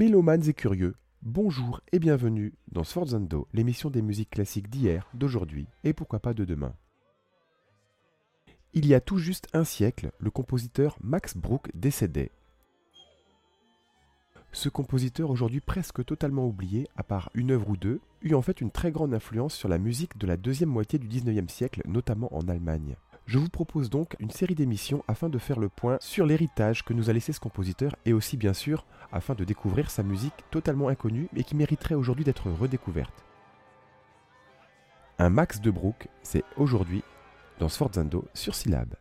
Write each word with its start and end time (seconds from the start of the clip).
Mélomanes 0.00 0.48
et 0.48 0.54
curieux, 0.54 0.94
bonjour 1.20 1.82
et 1.92 1.98
bienvenue 1.98 2.54
dans 2.72 2.84
Sforzando, 2.84 3.46
l'émission 3.52 3.90
des 3.90 4.00
musiques 4.00 4.30
classiques 4.30 4.70
d'hier, 4.70 5.06
d'aujourd'hui 5.12 5.66
et 5.84 5.92
pourquoi 5.92 6.20
pas 6.20 6.32
de 6.32 6.46
demain. 6.46 6.72
Il 8.72 8.86
y 8.86 8.94
a 8.94 9.02
tout 9.02 9.18
juste 9.18 9.48
un 9.52 9.62
siècle, 9.62 10.10
le 10.18 10.30
compositeur 10.30 10.96
Max 11.02 11.36
Bruch 11.36 11.64
décédait. 11.74 12.30
Ce 14.52 14.70
compositeur, 14.70 15.28
aujourd'hui 15.28 15.60
presque 15.60 16.02
totalement 16.02 16.46
oublié, 16.46 16.88
à 16.96 17.02
part 17.02 17.28
une 17.34 17.50
œuvre 17.50 17.68
ou 17.68 17.76
deux, 17.76 18.00
eut 18.22 18.32
en 18.32 18.40
fait 18.40 18.62
une 18.62 18.70
très 18.70 18.92
grande 18.92 19.12
influence 19.12 19.52
sur 19.52 19.68
la 19.68 19.76
musique 19.76 20.16
de 20.16 20.26
la 20.26 20.38
deuxième 20.38 20.70
moitié 20.70 20.98
du 20.98 21.08
XIXe 21.08 21.52
siècle, 21.52 21.82
notamment 21.84 22.34
en 22.34 22.48
Allemagne. 22.48 22.96
Je 23.30 23.38
vous 23.38 23.48
propose 23.48 23.90
donc 23.90 24.16
une 24.18 24.32
série 24.32 24.56
d'émissions 24.56 25.04
afin 25.06 25.28
de 25.28 25.38
faire 25.38 25.60
le 25.60 25.68
point 25.68 25.98
sur 26.00 26.26
l'héritage 26.26 26.84
que 26.84 26.92
nous 26.92 27.10
a 27.10 27.12
laissé 27.12 27.32
ce 27.32 27.38
compositeur 27.38 27.94
et 28.04 28.12
aussi 28.12 28.36
bien 28.36 28.52
sûr 28.52 28.84
afin 29.12 29.36
de 29.36 29.44
découvrir 29.44 29.88
sa 29.88 30.02
musique 30.02 30.34
totalement 30.50 30.88
inconnue 30.88 31.28
mais 31.32 31.44
qui 31.44 31.54
mériterait 31.54 31.94
aujourd'hui 31.94 32.24
d'être 32.24 32.50
redécouverte. 32.50 33.24
Un 35.20 35.30
max 35.30 35.60
de 35.60 35.70
Brook, 35.70 36.08
c'est 36.24 36.42
aujourd'hui 36.56 37.04
dans 37.60 37.68
Sforzando 37.68 38.24
sur 38.34 38.56
Syllab. 38.56 38.96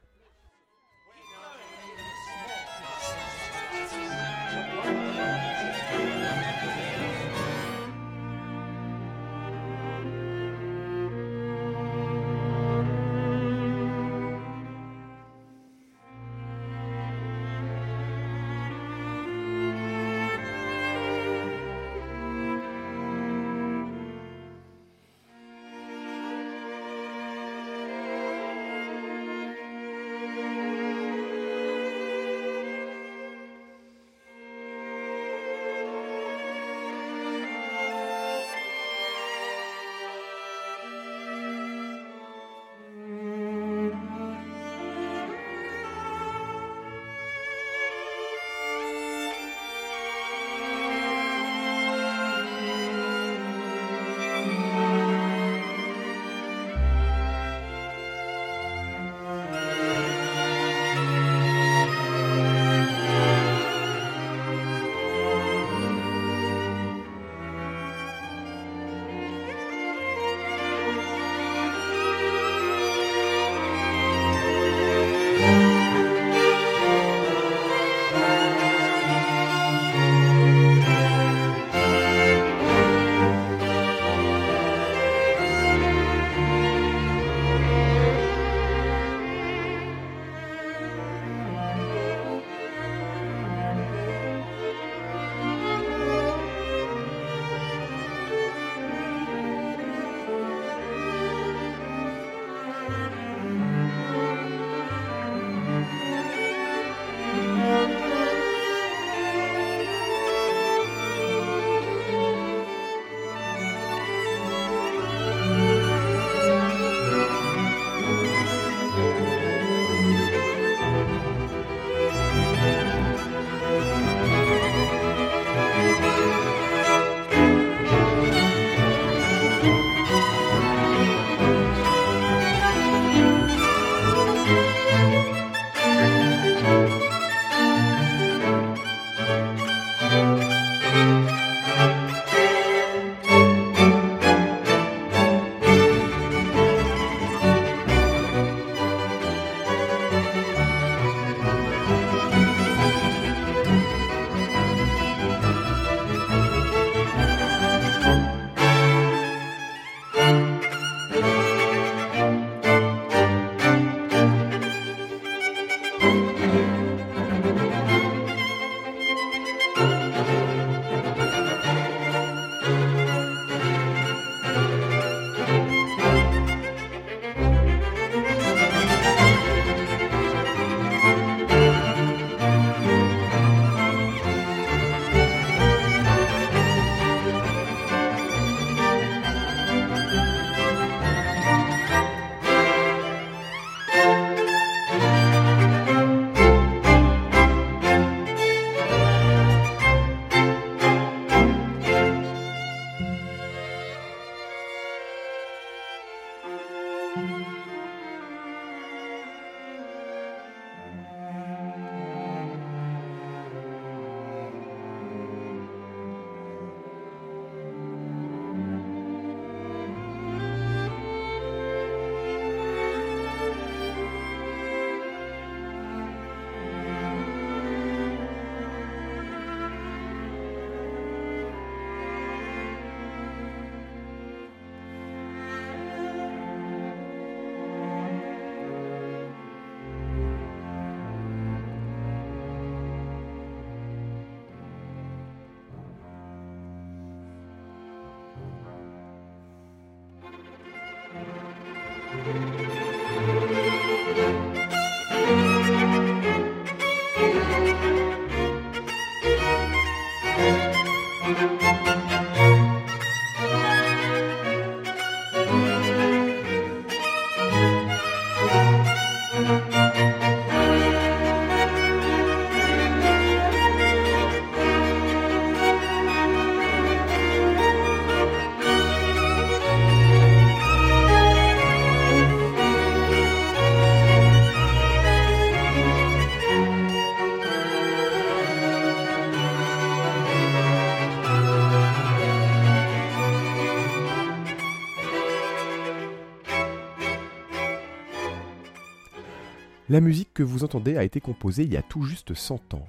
La 299.89 300.01
musique 300.01 300.36
que 300.36 300.44
vous 300.44 300.63
entendez 300.63 300.97
a 300.97 301.03
été 301.03 301.19
composée 301.19 301.63
il 301.63 301.74
y 301.74 301.77
a 301.77 301.81
tout 301.81 302.03
juste 302.03 302.36
100 302.36 302.75
ans, 302.75 302.86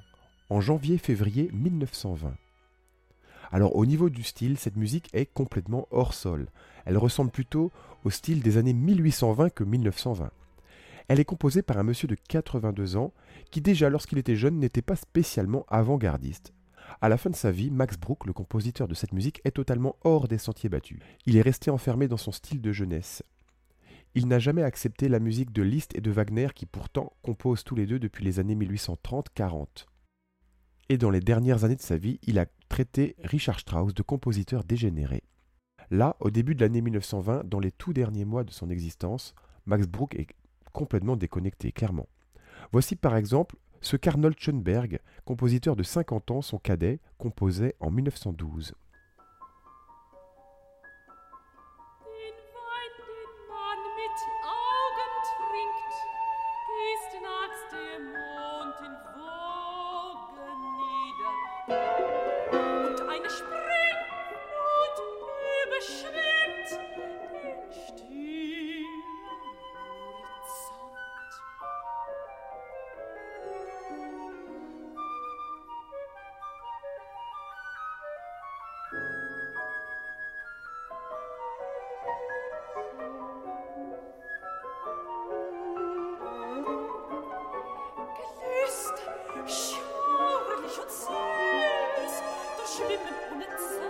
en 0.51 0.61
janvier-février 0.61 1.49
1920. 1.55 2.35
Alors 3.51 3.75
au 3.75 3.87
niveau 3.87 4.11
du 4.11 4.23
style, 4.23 4.59
cette 4.59 4.77
musique 4.77 5.09
est 5.15 5.25
complètement 5.25 5.89
hors 5.93 6.13
sol. 6.13 6.49
Elle 6.85 6.99
ressemble 6.99 7.31
plutôt 7.31 7.73
au 8.05 8.11
style 8.11 8.43
des 8.43 8.59
années 8.59 8.75
1820 8.75 9.49
que 9.49 9.65
1920. 9.65 10.31
Elle 11.09 11.21
est 11.21 11.25
composée 11.25 11.63
par 11.63 11.79
un 11.79 11.85
monsieur 11.85 12.07
de 12.07 12.19
82 12.29 12.99
ans 12.99 13.15
qui 13.51 13.63
déjà 13.63 13.89
lorsqu'il 13.89 14.19
était 14.19 14.37
jeune 14.37 14.59
n'était 14.59 14.83
pas 14.83 14.97
spécialement 14.97 15.65
avant-gardiste. 15.71 16.53
À 17.01 17.09
la 17.09 17.17
fin 17.17 17.31
de 17.31 17.35
sa 17.35 17.51
vie, 17.51 17.71
Max 17.71 17.97
Bruch, 17.97 18.27
le 18.27 18.35
compositeur 18.35 18.89
de 18.89 18.95
cette 18.95 19.13
musique, 19.13 19.41
est 19.47 19.53
totalement 19.53 19.97
hors 20.05 20.29
des 20.29 20.37
sentiers 20.37 20.69
battus. 20.69 20.99
Il 21.25 21.39
est 21.39 21.43
resté 21.43 21.71
enfermé 21.71 22.09
dans 22.09 22.19
son 22.19 22.31
style 22.31 22.61
de 22.61 22.73
jeunesse. 22.73 23.23
Il 24.17 24.27
n'a 24.27 24.41
jamais 24.41 24.65
accepté 24.65 25.09
la 25.09 25.21
musique 25.21 25.53
de 25.53 25.63
Liszt 25.63 25.95
et 25.95 26.01
de 26.01 26.11
Wagner 26.11 26.49
qui 26.53 26.67
pourtant 26.67 27.13
composent 27.23 27.63
tous 27.63 27.77
les 27.77 27.87
deux 27.87 28.01
depuis 28.01 28.25
les 28.25 28.41
années 28.41 28.57
1830-40. 28.57 29.87
Et 30.89 30.99
dans 30.99 31.11
les 31.11 31.21
dernières 31.21 31.63
années 31.63 31.77
de 31.77 31.81
sa 31.81 31.97
vie, 31.97 32.19
il 32.25 32.41
a 32.41 32.47
traité 32.69 33.15
Richard 33.23 33.61
Strauss 33.61 33.95
de 33.95 34.03
compositeur 34.03 34.65
dégénéré. 34.65 35.23
Là, 35.91 36.17
au 36.19 36.31
début 36.31 36.57
de 36.57 36.61
l'année 36.61 36.81
1920, 36.81 37.49
dans 37.49 37.61
les 37.61 37.71
tout 37.71 37.93
derniers 37.93 38.25
mois 38.25 38.43
de 38.43 38.51
son 38.51 38.69
existence, 38.69 39.35
Max 39.67 39.87
Bruch 39.87 40.17
est 40.17 40.27
complètement 40.73 41.17
déconnecté, 41.17 41.71
clairement. 41.71 42.09
Voici 42.73 42.97
par 42.97 43.17
exemple 43.17 43.57
ce 43.81 43.97
qu'Arnold 43.97 44.35
Schoenberg, 44.39 44.99
compositeur 45.25 45.77
de 45.77 45.85
50 45.85 46.33
ans, 46.33 46.43
son 46.43 46.59
cadet, 46.59 46.99
composait 47.17 47.77
en 47.79 47.93
1912. 47.93 48.75
schwimmen 92.81 93.15
ohne 93.33 93.47
Zeit. 93.47 93.90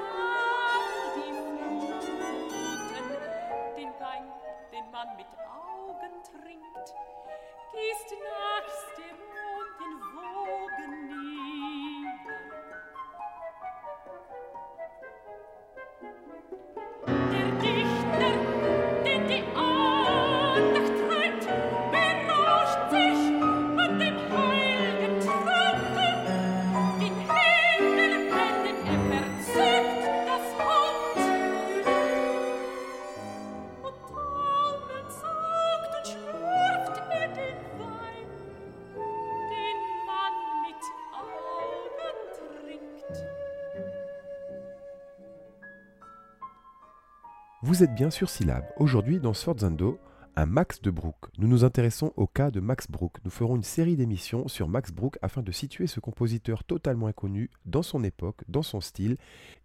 Vous 47.80 47.84
êtes 47.84 47.94
bien 47.94 48.10
sur 48.10 48.28
Syllab. 48.28 48.66
Aujourd'hui, 48.76 49.20
dans 49.20 49.32
Sforzando, 49.32 49.98
un 50.36 50.44
Max 50.44 50.82
de 50.82 50.90
Brook. 50.90 51.16
Nous 51.38 51.48
nous 51.48 51.64
intéressons 51.64 52.12
au 52.16 52.26
cas 52.26 52.50
de 52.50 52.60
Max 52.60 52.90
Brook. 52.90 53.16
Nous 53.24 53.30
ferons 53.30 53.56
une 53.56 53.62
série 53.62 53.96
d'émissions 53.96 54.48
sur 54.48 54.68
Max 54.68 54.92
Brook 54.92 55.16
afin 55.22 55.40
de 55.40 55.50
situer 55.50 55.86
ce 55.86 55.98
compositeur 55.98 56.62
totalement 56.62 57.06
inconnu 57.06 57.48
dans 57.64 57.80
son 57.80 58.04
époque, 58.04 58.44
dans 58.48 58.60
son 58.62 58.82
style, 58.82 59.16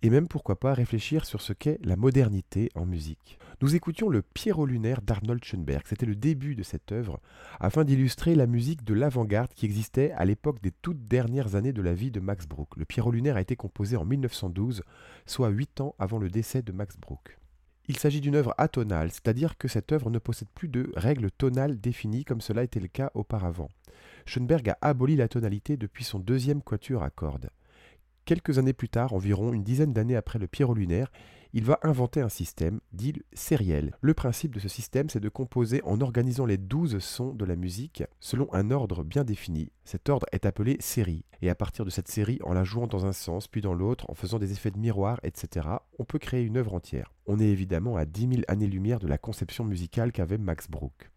et 0.02 0.10
même 0.10 0.30
pourquoi 0.30 0.58
pas 0.58 0.74
réfléchir 0.74 1.26
sur 1.26 1.42
ce 1.42 1.52
qu'est 1.52 1.78
la 1.84 1.98
modernité 1.98 2.70
en 2.74 2.86
musique. 2.86 3.38
Nous 3.62 3.76
écoutions 3.76 4.08
le 4.08 4.22
Pierrot 4.22 4.66
lunaire 4.66 5.02
d'Arnold 5.02 5.44
Schoenberg. 5.44 5.84
C'était 5.86 6.06
le 6.06 6.16
début 6.16 6.56
de 6.56 6.64
cette 6.64 6.94
œuvre, 6.94 7.20
afin 7.60 7.84
d'illustrer 7.84 8.34
la 8.34 8.48
musique 8.48 8.86
de 8.86 8.94
l'avant-garde 8.94 9.52
qui 9.54 9.66
existait 9.66 10.14
à 10.14 10.24
l'époque 10.24 10.62
des 10.62 10.72
toutes 10.72 11.04
dernières 11.04 11.56
années 11.56 11.74
de 11.74 11.82
la 11.82 11.94
vie 11.94 12.12
de 12.12 12.22
Max 12.22 12.48
Brook. 12.48 12.78
Le 12.78 12.86
Pierrot 12.86 13.12
lunaire 13.12 13.36
a 13.36 13.42
été 13.42 13.58
composé 13.58 13.98
en 13.98 14.06
1912, 14.06 14.84
soit 15.26 15.50
8 15.50 15.82
ans 15.82 15.96
avant 16.00 16.18
le 16.18 16.30
décès 16.30 16.62
de 16.62 16.72
Max 16.72 16.96
Brook. 16.98 17.38
Il 17.88 17.98
s'agit 17.98 18.22
d'une 18.22 18.36
œuvre 18.36 18.56
atonale, 18.58 19.12
c'est-à-dire 19.12 19.58
que 19.58 19.68
cette 19.68 19.92
œuvre 19.92 20.10
ne 20.10 20.18
possède 20.18 20.48
plus 20.56 20.68
de 20.68 20.92
règles 20.96 21.30
tonales 21.30 21.80
définies 21.80 22.26
comme 22.26 22.42
cela 22.42 22.64
était 22.64 22.80
le 22.80 22.88
cas 22.88 23.12
auparavant. 23.14 23.70
Schoenberg 24.26 24.70
a 24.70 24.78
aboli 24.82 25.16
la 25.16 25.28
tonalité 25.28 25.78
depuis 25.78 26.04
son 26.04 26.18
deuxième 26.18 26.64
quatuor 26.64 27.04
à 27.04 27.12
cordes. 27.12 27.52
Quelques 28.26 28.58
années 28.58 28.74
plus 28.74 28.90
tard, 28.90 29.14
environ 29.14 29.54
une 29.54 29.64
dizaine 29.64 29.94
d'années 29.94 30.16
après 30.16 30.40
le 30.40 30.48
Pierrot 30.48 30.74
lunaire, 30.74 31.12
il 31.54 31.64
va 31.64 31.80
inventer 31.84 32.22
un 32.22 32.30
système 32.30 32.80
dit 32.92 33.14
sériel. 33.34 33.96
Le 34.02 34.16
principe 34.16 34.56
de 34.56 34.60
ce 34.60 34.68
système, 34.68 35.12
c'est 35.12 35.20
de 35.20 35.30
composer 35.30 35.80
en 35.84 36.02
organisant 36.02 36.48
les 36.48 36.58
douze 36.58 36.98
sons 36.98 37.36
de 37.36 37.46
la 37.46 37.56
musique 37.56 38.04
selon 38.20 38.52
un 38.52 38.72
ordre 38.72 39.04
bien 39.04 39.24
défini. 39.24 39.72
Cet 39.84 40.10
ordre 40.10 40.26
est 40.32 40.48
appelé 40.48 40.76
série, 40.80 41.24
et 41.44 41.52
à 41.52 41.56
partir 41.56 41.86
de 41.86 41.92
cette 41.92 42.08
série, 42.08 42.40
en 42.44 42.54
la 42.54 42.64
jouant 42.64 42.88
dans 42.88 43.06
un 43.06 43.14
sens 43.14 43.48
puis 43.48 43.62
dans 43.62 43.76
l'autre, 43.76 44.10
en 44.10 44.16
faisant 44.16 44.40
des 44.40 44.52
effets 44.52 44.72
de 44.72 44.80
miroir, 44.80 45.20
etc., 45.22 45.68
on 46.00 46.04
peut 46.04 46.20
créer 46.20 46.42
une 46.42 46.58
œuvre 46.58 46.74
entière. 46.74 47.14
On 47.28 47.40
est 47.40 47.48
évidemment 47.48 47.96
à 47.96 48.06
10 48.06 48.28
000 48.28 48.42
années-lumière 48.48 49.00
de 49.00 49.08
la 49.08 49.20
conception 49.20 49.66
musicale 49.66 50.12
qu'avait 50.12 50.40
Max 50.40 50.68
Bruch. 50.68 51.12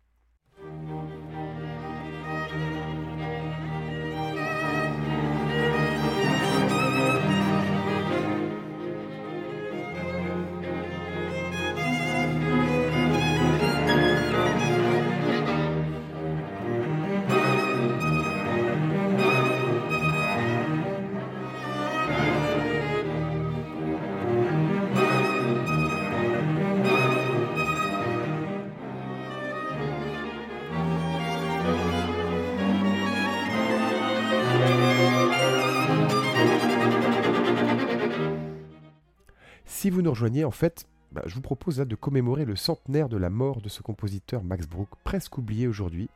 En 40.45 40.51
fait, 40.51 40.87
bah, 41.13 41.23
je 41.27 41.35
vous 41.35 41.41
propose 41.41 41.77
de 41.77 41.95
commémorer 41.95 42.45
le 42.45 42.57
centenaire 42.57 43.09
de 43.09 43.17
la 43.17 43.31
mort 43.31 43.61
de 43.61 43.69
ce 43.69 43.83
compositeur 43.83 44.43
Max 44.43 44.67
Bruch, 44.67 44.89
presque 45.05 45.39
oublié 45.39 45.67
aujourd'hui. 45.67 46.09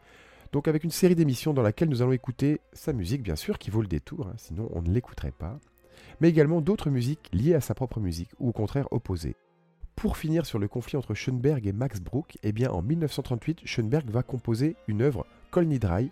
Donc 0.53 0.69
avec 0.69 0.85
une 0.85 0.91
série 0.91 1.15
d'émissions 1.15 1.55
dans 1.55 1.63
laquelle 1.63 1.89
nous 1.89 2.03
allons 2.03 2.13
écouter 2.13 2.61
sa 2.73 2.93
musique, 2.93 3.23
bien 3.23 3.37
sûr, 3.37 3.59
qui 3.59 3.71
vaut 3.71 3.81
le 3.81 3.87
détour, 3.87 4.27
hein, 4.27 4.35
sinon 4.37 4.69
on 4.73 4.83
ne 4.83 4.91
l'écouterait 4.91 5.33
pas. 5.33 5.59
mais 6.21 6.29
également 6.29 6.61
d'autres 6.61 6.91
musiques 6.91 7.31
liées 7.33 7.55
à 7.55 7.61
sa 7.61 7.75
propre 7.75 8.01
musique, 8.01 8.31
ou 8.39 8.51
au 8.51 8.53
contraire 8.53 8.89
opposées. 8.93 9.35
Pour 9.97 10.17
finir 10.17 10.47
sur 10.47 10.59
le 10.59 10.69
conflit 10.69 10.97
entre 10.97 11.15
Schoenberg 11.15 11.67
et 11.67 11.73
Max 11.73 12.01
Bruch, 12.01 12.37
eh 12.43 12.53
bien 12.53 12.71
en 12.71 12.83
1938, 12.83 13.63
Schoenberg 13.65 14.11
va 14.11 14.23
composer 14.23 14.77
une 14.89 15.03
œuvre, 15.03 15.27
Colny 15.51 15.79
Dry, 15.79 16.11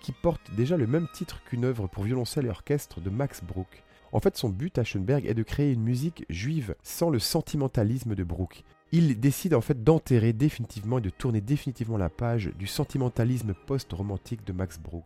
qui 0.00 0.12
porte 0.12 0.54
déjà 0.56 0.76
le 0.76 0.86
même 0.86 1.08
titre 1.12 1.42
qu'une 1.44 1.64
œuvre 1.64 1.86
pour 1.86 2.04
violoncelle 2.04 2.46
et 2.46 2.50
orchestre 2.50 3.00
de 3.00 3.10
Max 3.10 3.42
Bruch. 3.42 3.84
En 4.12 4.20
fait, 4.20 4.36
son 4.36 4.48
but 4.48 4.78
à 4.78 4.84
Schoenberg 4.84 5.26
est 5.26 5.34
de 5.34 5.42
créer 5.42 5.72
une 5.72 5.82
musique 5.82 6.24
juive 6.30 6.74
sans 6.82 7.10
le 7.10 7.18
sentimentalisme 7.18 8.14
de 8.14 8.24
Bruch. 8.24 8.64
Il 8.90 9.20
décide 9.20 9.54
en 9.54 9.60
fait 9.60 9.84
d'enterrer 9.84 10.32
définitivement 10.32 10.98
et 10.98 11.02
de 11.02 11.10
tourner 11.10 11.42
définitivement 11.42 11.98
la 11.98 12.08
page 12.08 12.50
du 12.58 12.66
sentimentalisme 12.66 13.54
post-romantique 13.66 14.46
de 14.46 14.52
Max 14.52 14.78
Bruch. 14.78 15.04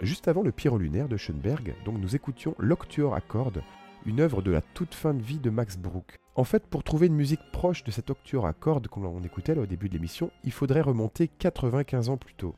Juste 0.00 0.28
avant 0.28 0.42
le 0.42 0.52
Pierrot 0.52 0.78
lunaire 0.78 1.08
de 1.08 1.16
Schoenberg, 1.16 1.74
donc 1.84 1.98
nous 1.98 2.14
écoutions 2.14 2.54
l'Octuor 2.58 3.14
à 3.14 3.20
cordes, 3.20 3.62
une 4.06 4.20
œuvre 4.20 4.42
de 4.42 4.52
la 4.52 4.60
toute 4.60 4.94
fin 4.94 5.14
de 5.14 5.22
vie 5.22 5.38
de 5.38 5.50
Max 5.50 5.76
Bruch. 5.76 6.18
En 6.36 6.44
fait, 6.44 6.66
pour 6.66 6.82
trouver 6.82 7.06
une 7.06 7.14
musique 7.14 7.40
proche 7.52 7.84
de 7.84 7.90
cet 7.90 8.10
octuor 8.10 8.46
à 8.46 8.52
cordes 8.52 8.88
qu'on 8.88 9.22
écoutait 9.22 9.56
au 9.56 9.66
début 9.66 9.88
de 9.88 9.94
l'émission, 9.94 10.30
il 10.42 10.52
faudrait 10.52 10.80
remonter 10.80 11.28
95 11.28 12.08
ans 12.08 12.16
plus 12.16 12.34
tôt. 12.34 12.54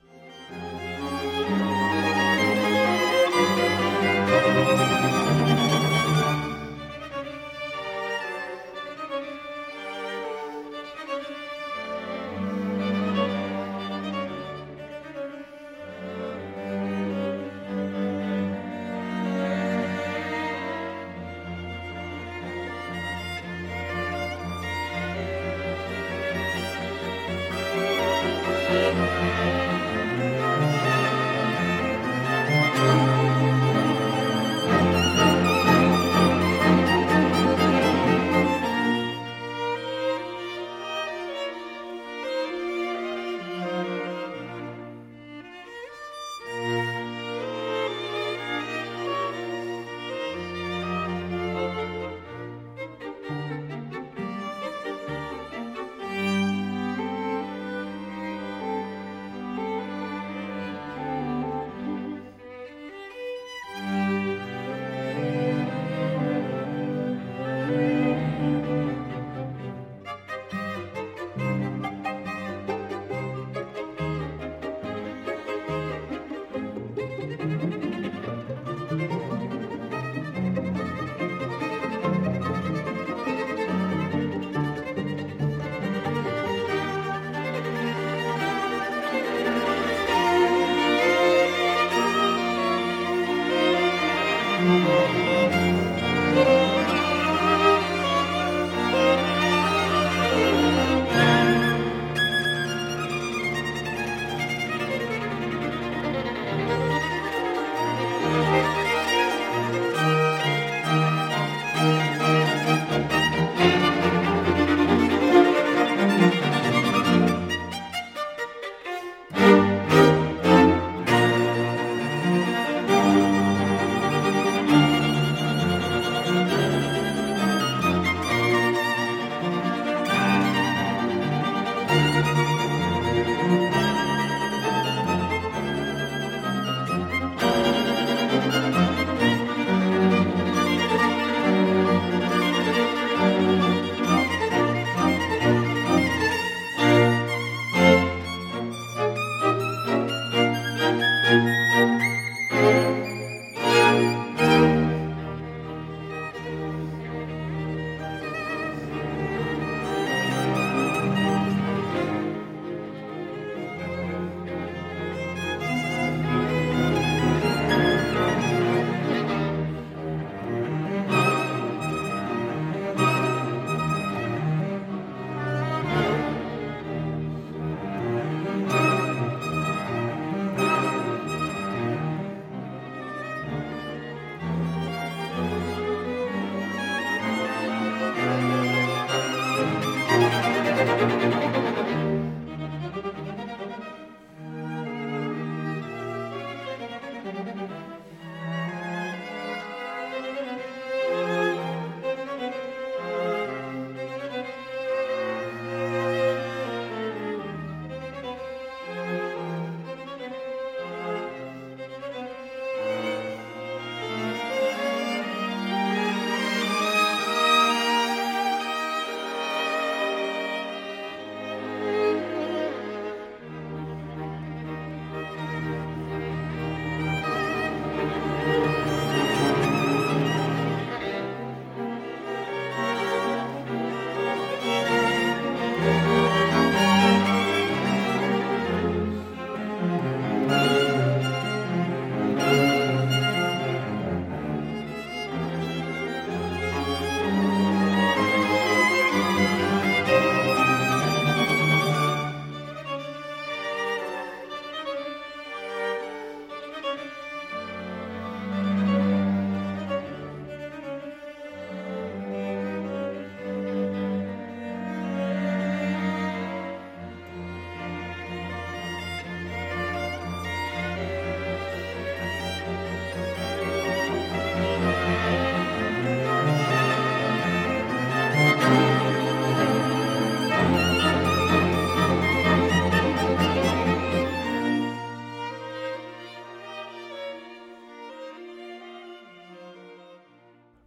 Thank 4.57 4.91
you. 4.91 4.96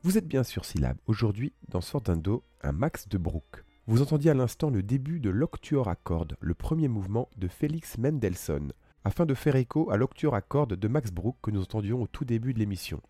Vous 0.10 0.18
êtes 0.18 0.28
bien 0.28 0.42
sur 0.42 0.66
Syllab, 0.66 0.98
aujourd'hui 1.06 1.54
dans 1.68 1.82
Do, 2.16 2.44
un 2.64 2.72
max 2.72 3.08
de 3.08 3.20
Bruch. 3.20 3.64
Vous 3.86 4.02
entendiez 4.02 4.32
à 4.32 4.34
l'instant 4.34 4.72
le 4.72 4.82
début 4.82 5.20
de 5.20 5.30
l'octuor 5.30 5.88
à 5.88 5.94
cordes, 5.94 6.36
le 6.40 6.56
premier 6.56 6.88
mouvement 6.88 7.30
de 7.38 7.48
Félix 7.48 8.00
Mendelssohn, 8.00 8.74
afin 9.04 9.28
de 9.28 9.36
faire 9.36 9.56
écho 9.56 9.92
à 9.92 9.98
l'octuor 9.98 10.34
à 10.34 10.42
cordes 10.42 10.74
de 10.74 10.88
Max 10.88 11.12
Bruch 11.12 11.36
que 11.44 11.52
nous 11.52 11.62
entendions 11.62 12.02
au 12.02 12.08
tout 12.08 12.26
début 12.26 12.56
de 12.56 12.60
l'émission. 12.60 13.04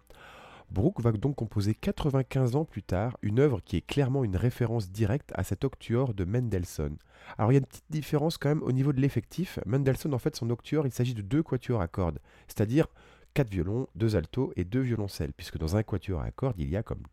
Bruch 0.71 0.99
va 0.99 1.13
donc 1.13 1.37
composer 1.37 1.73
95 1.73 2.57
ans 2.57 2.65
plus 2.65 2.83
tard 2.83 3.15
une 3.21 3.39
œuvre 3.39 3.61
qui 3.63 3.77
est 3.77 3.87
clairement 3.87 4.25
une 4.25 4.35
référence 4.35 4.91
directe 4.91 5.31
à 5.35 5.45
cet 5.45 5.63
octuor 5.63 6.13
de 6.13 6.25
Mendelssohn. 6.25 6.97
Alors 7.37 7.53
il 7.53 7.55
y 7.55 7.57
a 7.57 7.61
une 7.61 7.65
petite 7.65 7.89
différence 7.89 8.37
quand 8.37 8.49
même 8.49 8.63
au 8.63 8.73
niveau 8.73 8.91
de 8.91 8.99
l'effectif. 8.99 9.57
Mendelssohn, 9.65 10.13
en 10.13 10.19
fait, 10.19 10.35
son 10.35 10.49
octuor, 10.49 10.85
il 10.85 10.91
s'agit 10.91 11.13
de 11.13 11.21
deux 11.21 11.43
quatuors 11.43 11.81
à 11.81 11.87
cordes, 11.87 12.19
c'est-à-dire 12.49 12.87
quatre 13.33 13.49
violons, 13.49 13.87
deux 13.95 14.15
altos 14.15 14.51
et 14.55 14.63
deux 14.63 14.81
violoncelles, 14.81 15.33
puisque 15.33 15.57
dans 15.57 15.75
un 15.75 15.83
quatuor 15.83 16.21
à 16.21 16.31
cordes, 16.31 16.59
il 16.59 16.69
y 16.69 16.75
a, 16.75 16.83
comme 16.83 17.03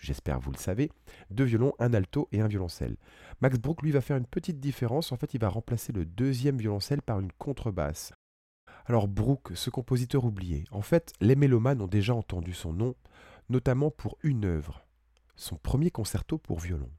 j'espère 0.00 0.40
vous 0.40 0.52
le 0.52 0.58
savez, 0.58 0.90
deux 1.30 1.44
violons, 1.44 1.72
un 1.78 1.94
alto 1.94 2.28
et 2.32 2.40
un 2.40 2.48
violoncelle. 2.48 2.96
Max 3.40 3.58
Bruch, 3.58 3.82
lui, 3.82 3.92
va 3.92 4.00
faire 4.00 4.16
une 4.16 4.26
petite 4.26 4.60
différence. 4.60 5.12
En 5.12 5.16
fait, 5.16 5.34
il 5.34 5.40
va 5.40 5.48
remplacer 5.48 5.92
le 5.92 6.04
deuxième 6.04 6.58
violoncelle 6.58 7.02
par 7.02 7.20
une 7.20 7.32
contrebasse. 7.32 8.12
Alors 8.86 9.08
Brooke, 9.08 9.52
ce 9.54 9.70
compositeur 9.70 10.24
oublié, 10.24 10.64
en 10.70 10.82
fait, 10.82 11.12
les 11.20 11.34
mélomanes 11.34 11.82
ont 11.82 11.88
déjà 11.88 12.14
entendu 12.14 12.52
son 12.52 12.72
nom, 12.72 12.94
notamment 13.48 13.90
pour 13.90 14.16
une 14.22 14.44
œuvre, 14.44 14.84
son 15.34 15.56
premier 15.56 15.90
concerto 15.90 16.38
pour 16.38 16.60
violon. 16.60 16.90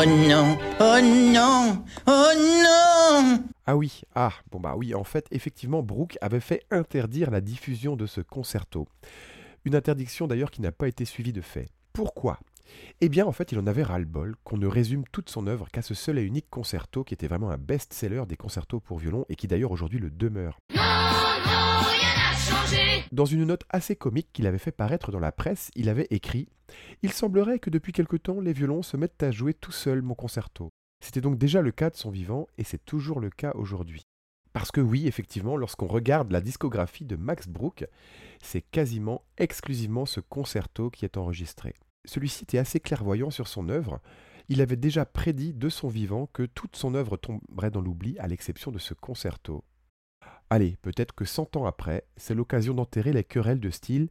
Oh 0.00 0.04
non, 0.06 0.56
oh 0.78 1.00
non, 1.02 1.84
oh 2.06 2.30
non 2.36 3.42
Ah 3.66 3.76
oui, 3.76 4.02
ah, 4.14 4.32
bon 4.48 4.60
bah 4.60 4.74
oui, 4.76 4.94
en 4.94 5.02
fait, 5.02 5.26
effectivement, 5.32 5.82
Brooke 5.82 6.16
avait 6.20 6.38
fait 6.38 6.62
interdire 6.70 7.32
la 7.32 7.40
diffusion 7.40 7.96
de 7.96 8.06
ce 8.06 8.20
concerto. 8.20 8.86
Une 9.64 9.74
interdiction 9.74 10.28
d'ailleurs 10.28 10.52
qui 10.52 10.62
n'a 10.62 10.70
pas 10.70 10.86
été 10.86 11.04
suivie 11.04 11.32
de 11.32 11.40
fait. 11.40 11.66
Pourquoi? 11.92 12.38
Eh 13.00 13.08
bien, 13.08 13.26
en 13.26 13.32
fait, 13.32 13.50
il 13.50 13.58
en 13.58 13.66
avait 13.66 13.82
ras-le-bol 13.82 14.36
qu'on 14.44 14.58
ne 14.58 14.68
résume 14.68 15.02
toute 15.10 15.30
son 15.30 15.48
œuvre 15.48 15.66
qu'à 15.72 15.82
ce 15.82 15.94
seul 15.94 16.20
et 16.20 16.22
unique 16.22 16.48
concerto 16.48 17.02
qui 17.02 17.14
était 17.14 17.26
vraiment 17.26 17.50
un 17.50 17.58
best-seller 17.58 18.22
des 18.28 18.36
concertos 18.36 18.78
pour 18.78 18.98
violon 18.98 19.24
et 19.28 19.34
qui 19.34 19.48
d'ailleurs 19.48 19.72
aujourd'hui 19.72 19.98
le 19.98 20.10
demeure. 20.10 20.60
Dans 23.12 23.24
une 23.24 23.44
note 23.44 23.64
assez 23.70 23.96
comique 23.96 24.28
qu'il 24.32 24.46
avait 24.46 24.58
fait 24.58 24.72
paraître 24.72 25.10
dans 25.10 25.20
la 25.20 25.32
presse, 25.32 25.70
il 25.74 25.88
avait 25.88 26.06
écrit 26.10 26.48
Il 27.02 27.12
semblerait 27.12 27.58
que 27.58 27.70
depuis 27.70 27.92
quelque 27.92 28.16
temps 28.16 28.40
les 28.40 28.52
violons 28.52 28.82
se 28.82 28.96
mettent 28.96 29.22
à 29.22 29.30
jouer 29.30 29.54
tout 29.54 29.72
seuls 29.72 30.02
mon 30.02 30.14
concerto. 30.14 30.70
C'était 31.00 31.20
donc 31.20 31.38
déjà 31.38 31.62
le 31.62 31.70
cas 31.70 31.90
de 31.90 31.96
son 31.96 32.10
vivant 32.10 32.46
et 32.58 32.64
c'est 32.64 32.84
toujours 32.84 33.20
le 33.20 33.30
cas 33.30 33.52
aujourd'hui. 33.54 34.02
Parce 34.52 34.70
que 34.70 34.80
oui, 34.80 35.06
effectivement, 35.06 35.56
lorsqu'on 35.56 35.86
regarde 35.86 36.32
la 36.32 36.40
discographie 36.40 37.04
de 37.04 37.16
Max 37.16 37.46
Bruch, 37.46 37.84
c'est 38.42 38.62
quasiment 38.62 39.22
exclusivement 39.36 40.06
ce 40.06 40.20
concerto 40.20 40.90
qui 40.90 41.04
est 41.04 41.16
enregistré. 41.16 41.74
Celui-ci 42.06 42.44
était 42.44 42.58
assez 42.58 42.80
clairvoyant 42.80 43.30
sur 43.30 43.46
son 43.46 43.68
œuvre. 43.68 44.00
Il 44.48 44.60
avait 44.60 44.76
déjà 44.76 45.04
prédit 45.04 45.52
de 45.52 45.68
son 45.68 45.88
vivant 45.88 46.26
que 46.32 46.44
toute 46.44 46.74
son 46.74 46.94
œuvre 46.94 47.16
tomberait 47.16 47.70
dans 47.70 47.82
l'oubli, 47.82 48.18
à 48.18 48.26
l'exception 48.26 48.72
de 48.72 48.78
ce 48.78 48.94
concerto. 48.94 49.62
Allez, 50.50 50.76
peut-être 50.80 51.14
que 51.14 51.26
cent 51.26 51.56
ans 51.56 51.66
après, 51.66 52.04
c'est 52.16 52.34
l'occasion 52.34 52.72
d'enterrer 52.72 53.12
les 53.12 53.24
querelles 53.24 53.60
de 53.60 53.68
style, 53.68 54.08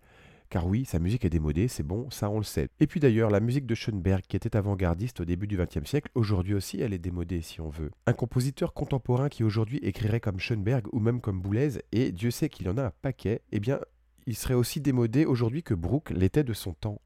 car 0.49 0.67
oui, 0.67 0.85
sa 0.85 0.99
musique 0.99 1.25
est 1.25 1.31
démodée, 1.31 1.67
c'est 1.67 1.83
bon, 1.83 2.09
ça 2.11 2.29
on 2.29 2.37
le 2.37 2.43
sait. 2.43 2.69
Et 2.79 2.85
puis 2.85 2.99
d'ailleurs, 2.99 3.31
la 3.31 3.39
musique 3.39 3.65
de 3.65 3.73
Schoenberg, 3.73 4.21
qui 4.27 4.37
était 4.37 4.55
avant-gardiste 4.55 5.19
au 5.19 5.25
début 5.25 5.47
du 5.47 5.57
XXe 5.57 5.89
siècle, 5.89 6.11
aujourd'hui 6.13 6.53
aussi 6.53 6.79
elle 6.79 6.93
est 6.93 6.99
démodée 6.99 7.41
si 7.41 7.59
on 7.59 7.69
veut. 7.69 7.89
Un 8.05 8.13
compositeur 8.13 8.73
contemporain 8.73 9.29
qui 9.29 9.43
aujourd'hui 9.43 9.79
écrirait 9.79 10.19
comme 10.19 10.39
Schoenberg 10.39 10.85
ou 10.93 10.99
même 10.99 11.21
comme 11.21 11.41
Boulez, 11.41 11.79
et 11.91 12.11
Dieu 12.11 12.29
sait 12.29 12.49
qu'il 12.49 12.69
en 12.69 12.77
a 12.77 12.83
un 12.83 12.93
paquet, 13.01 13.41
eh 13.51 13.59
bien, 13.59 13.79
il 14.27 14.35
serait 14.35 14.53
aussi 14.53 14.79
démodé 14.79 15.25
aujourd'hui 15.25 15.63
que 15.63 15.73
Brooke 15.73 16.11
l'était 16.11 16.43
de 16.43 16.53
son 16.53 16.73
temps. 16.73 17.01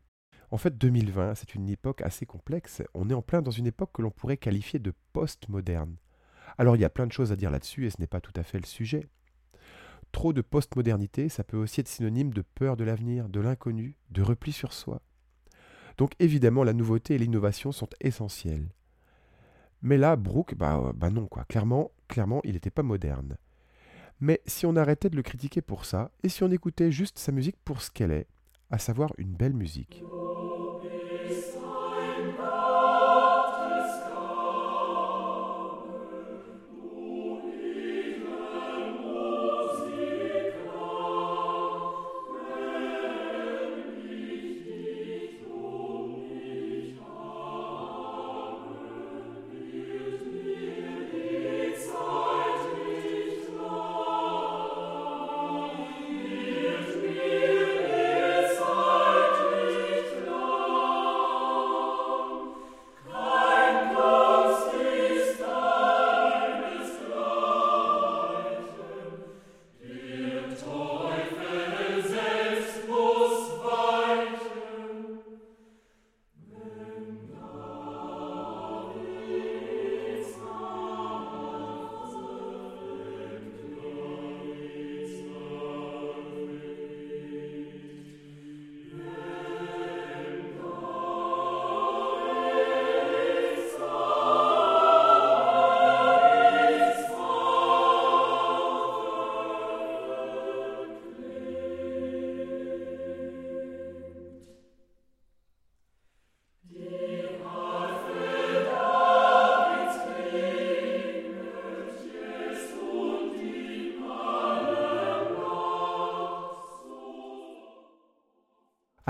En 0.51 0.57
fait, 0.57 0.77
2020, 0.77 1.35
c'est 1.35 1.55
une 1.55 1.69
époque 1.69 2.01
assez 2.01 2.25
complexe. 2.25 2.81
On 2.93 3.09
est 3.09 3.13
en 3.13 3.21
plein 3.21 3.41
dans 3.41 3.51
une 3.51 3.67
époque 3.67 3.91
que 3.93 4.01
l'on 4.01 4.11
pourrait 4.11 4.35
qualifier 4.35 4.79
de 4.79 4.91
post-moderne. 5.13 5.95
Alors 6.57 6.75
il 6.75 6.81
y 6.81 6.85
a 6.85 6.89
plein 6.89 7.07
de 7.07 7.13
choses 7.13 7.31
à 7.31 7.37
dire 7.37 7.49
là-dessus 7.49 7.85
et 7.85 7.89
ce 7.89 7.99
n'est 7.99 8.07
pas 8.07 8.19
tout 8.19 8.33
à 8.35 8.43
fait 8.43 8.59
le 8.59 8.65
sujet. 8.65 9.07
Trop 10.11 10.33
de 10.33 10.41
post-modernité, 10.41 11.29
ça 11.29 11.43
peut 11.43 11.57
aussi 11.57 11.79
être 11.81 11.87
synonyme 11.87 12.33
de 12.33 12.41
peur 12.41 12.75
de 12.77 12.83
l'avenir, 12.83 13.29
de 13.29 13.39
l'inconnu, 13.39 13.95
de 14.09 14.21
repli 14.21 14.51
sur 14.51 14.73
soi. 14.73 15.01
Donc 15.97 16.13
évidemment, 16.19 16.63
la 16.63 16.73
nouveauté 16.73 17.15
et 17.15 17.17
l'innovation 17.17 17.71
sont 17.71 17.89
essentielles. 18.01 18.69
Mais 19.81 19.97
là, 19.97 20.15
Brooke, 20.15 20.55
bah, 20.55 20.91
bah 20.95 21.09
non, 21.09 21.27
quoi. 21.27 21.43
Clairement, 21.45 21.91
clairement, 22.07 22.41
il 22.43 22.53
n'était 22.53 22.69
pas 22.69 22.83
moderne. 22.83 23.37
Mais 24.19 24.41
si 24.45 24.65
on 24.65 24.75
arrêtait 24.75 25.09
de 25.09 25.15
le 25.15 25.23
critiquer 25.23 25.61
pour 25.61 25.85
ça, 25.85 26.11
et 26.21 26.29
si 26.29 26.43
on 26.43 26.51
écoutait 26.51 26.91
juste 26.91 27.17
sa 27.17 27.31
musique 27.31 27.57
pour 27.65 27.81
ce 27.81 27.89
qu'elle 27.89 28.11
est, 28.11 28.27
à 28.69 28.77
savoir 28.77 29.13
une 29.17 29.33
belle 29.33 29.53
musique. 29.53 30.03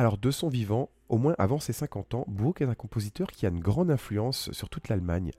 Alors 0.02 0.18
de 0.18 0.32
son 0.32 0.50
vivant, 0.50 0.90
au 1.10 1.20
moins 1.20 1.36
avant 1.38 1.60
ses 1.60 1.74
50 1.74 2.16
ans, 2.16 2.26
Bruch 2.28 2.60
est 2.60 2.66
un 2.66 2.74
compositeur 2.74 3.28
qui 3.28 3.46
a 3.46 3.50
une 3.50 3.60
grande 3.60 3.92
influence 3.92 4.52
sur 4.52 4.68
toute 4.68 4.90
l'Allemagne. 4.90 5.30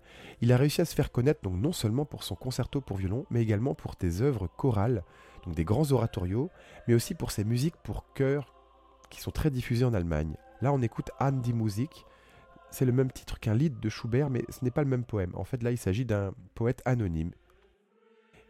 Il 0.40 0.52
a 0.52 0.56
réussi 0.56 0.80
à 0.80 0.84
se 0.84 0.94
faire 0.94 1.10
connaître 1.10 1.42
donc 1.42 1.60
non 1.60 1.72
seulement 1.72 2.04
pour 2.04 2.22
son 2.22 2.36
concerto 2.36 2.80
pour 2.80 2.96
violon, 2.96 3.26
mais 3.28 3.42
également 3.42 3.74
pour 3.74 3.96
des 3.98 4.22
œuvres 4.22 4.46
chorales, 4.46 5.02
donc 5.44 5.56
des 5.56 5.64
grands 5.64 5.90
oratorios, 5.90 6.48
mais 6.86 6.94
aussi 6.94 7.16
pour 7.16 7.32
ses 7.32 7.42
musiques 7.42 7.74
pour 7.82 8.04
chœur 8.14 8.54
qui 9.10 9.20
sont 9.20 9.32
très 9.32 9.50
diffusées 9.50 9.84
en 9.84 9.94
Allemagne. 9.94 10.36
Là 10.60 10.72
on 10.72 10.80
écoute 10.80 11.10
Anne 11.18 11.40
die 11.40 11.54
Musik, 11.54 12.06
c'est 12.70 12.84
le 12.84 12.92
même 12.92 13.10
titre 13.10 13.40
qu'un 13.40 13.54
lied 13.54 13.80
de 13.80 13.88
Schubert, 13.88 14.30
mais 14.30 14.44
ce 14.48 14.64
n'est 14.64 14.70
pas 14.70 14.84
le 14.84 14.90
même 14.90 15.02
poème. 15.02 15.32
En 15.34 15.42
fait 15.42 15.64
là 15.64 15.72
il 15.72 15.76
s'agit 15.76 16.04
d'un 16.04 16.34
poète 16.54 16.82
anonyme. 16.84 17.32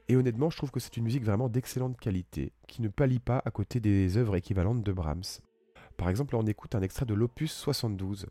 Et 0.08 0.16
honnêtement, 0.16 0.50
je 0.50 0.58
trouve 0.58 0.72
que 0.72 0.80
c'est 0.80 0.98
une 0.98 1.04
musique 1.04 1.24
vraiment 1.24 1.48
d'excellente 1.48 1.98
qualité, 1.98 2.52
qui 2.68 2.82
ne 2.82 2.88
pallie 2.88 3.18
pas 3.18 3.40
à 3.46 3.50
côté 3.50 3.80
des 3.80 4.18
œuvres 4.18 4.36
équivalentes 4.36 4.82
de 4.82 4.92
Brahms. 4.92 5.40
Par 6.02 6.10
exemple, 6.10 6.34
on 6.34 6.44
écoute 6.48 6.74
un 6.74 6.82
extrait 6.82 7.06
de 7.06 7.14
l'opus 7.14 7.52
72. 7.52 8.26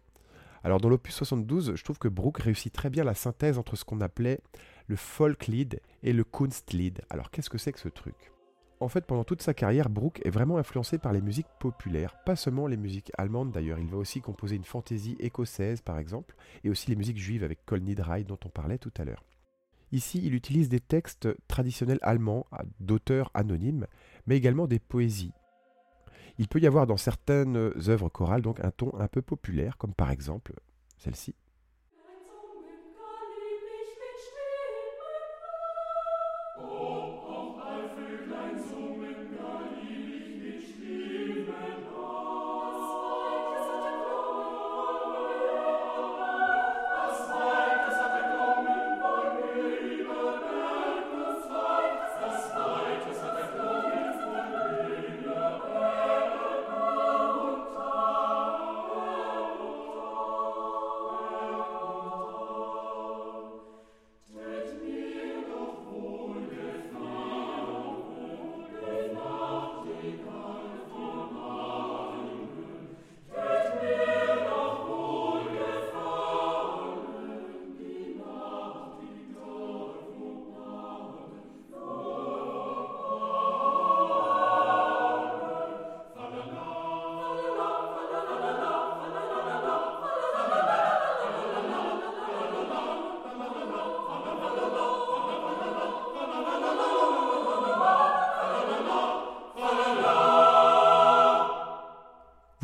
Alors 0.66 0.82
dans 0.82 0.90
l'opus 0.90 1.14
72, 1.14 1.76
je 1.78 1.84
trouve 1.86 2.00
que 2.00 2.10
Brooke 2.10 2.40
réussit 2.40 2.74
très 2.74 2.90
bien 2.90 3.06
la 3.06 3.14
synthèse 3.14 3.58
entre 3.58 3.78
ce 3.78 3.86
qu'on 3.86 4.02
appelait 4.02 4.42
le 4.88 4.98
Folklied 4.98 5.80
et 6.04 6.12
le 6.12 6.26
Kunstlied. 6.26 7.00
Alors 7.10 7.32
qu'est-ce 7.32 7.50
que 7.50 7.58
c'est 7.58 7.72
que 7.72 7.80
ce 7.80 7.88
truc? 7.88 8.34
En 8.82 8.90
fait, 8.90 9.06
pendant 9.06 9.24
toute 9.24 9.42
sa 9.42 9.54
carrière, 9.54 9.90
Brooke 9.90 10.20
est 10.26 10.30
vraiment 10.30 10.58
influencé 10.58 10.98
par 10.98 11.14
les 11.14 11.22
musiques 11.22 11.48
populaires, 11.62 12.22
pas 12.26 12.36
seulement 12.36 12.68
les 12.68 12.76
musiques 12.76 13.14
allemandes 13.18 13.54
d'ailleurs, 13.54 13.80
il 13.80 13.88
va 13.88 13.96
aussi 13.96 14.20
composer 14.20 14.58
une 14.58 14.66
fantaisie 14.66 15.16
écossaise 15.22 15.80
par 15.80 15.98
exemple, 15.98 16.36
et 16.66 16.70
aussi 16.70 16.90
les 16.90 16.98
musiques 16.98 17.20
juives 17.20 17.46
avec 17.46 17.66
Kol 17.66 17.80
Nidrai 17.80 18.26
dont 18.26 18.40
on 18.44 18.50
parlait 18.50 18.80
tout 18.80 18.92
à 18.98 19.06
l'heure. 19.06 19.24
Ici, 19.94 20.20
il 20.22 20.36
utilise 20.36 20.68
des 20.68 20.82
textes 20.82 21.30
traditionnels 21.48 22.00
allemands 22.02 22.48
d'auteurs 22.82 23.32
anonymes, 23.34 23.88
mais 24.28 24.36
également 24.36 24.68
des 24.68 24.80
poésies, 24.80 25.32
Il 26.38 26.48
peut 26.48 26.60
y 26.60 26.68
avoir 26.68 26.88
dans 26.88 26.98
certaines 26.98 27.58
œuvres 27.88 28.10
chorales 28.10 28.42
donc 28.42 28.60
un 28.60 28.72
ton 28.72 28.94
un 29.00 29.08
peu 29.08 29.22
populaire, 29.22 29.78
comme 29.78 29.94
par 29.94 30.12
exemple 30.12 30.54
celle-ci. 30.98 31.36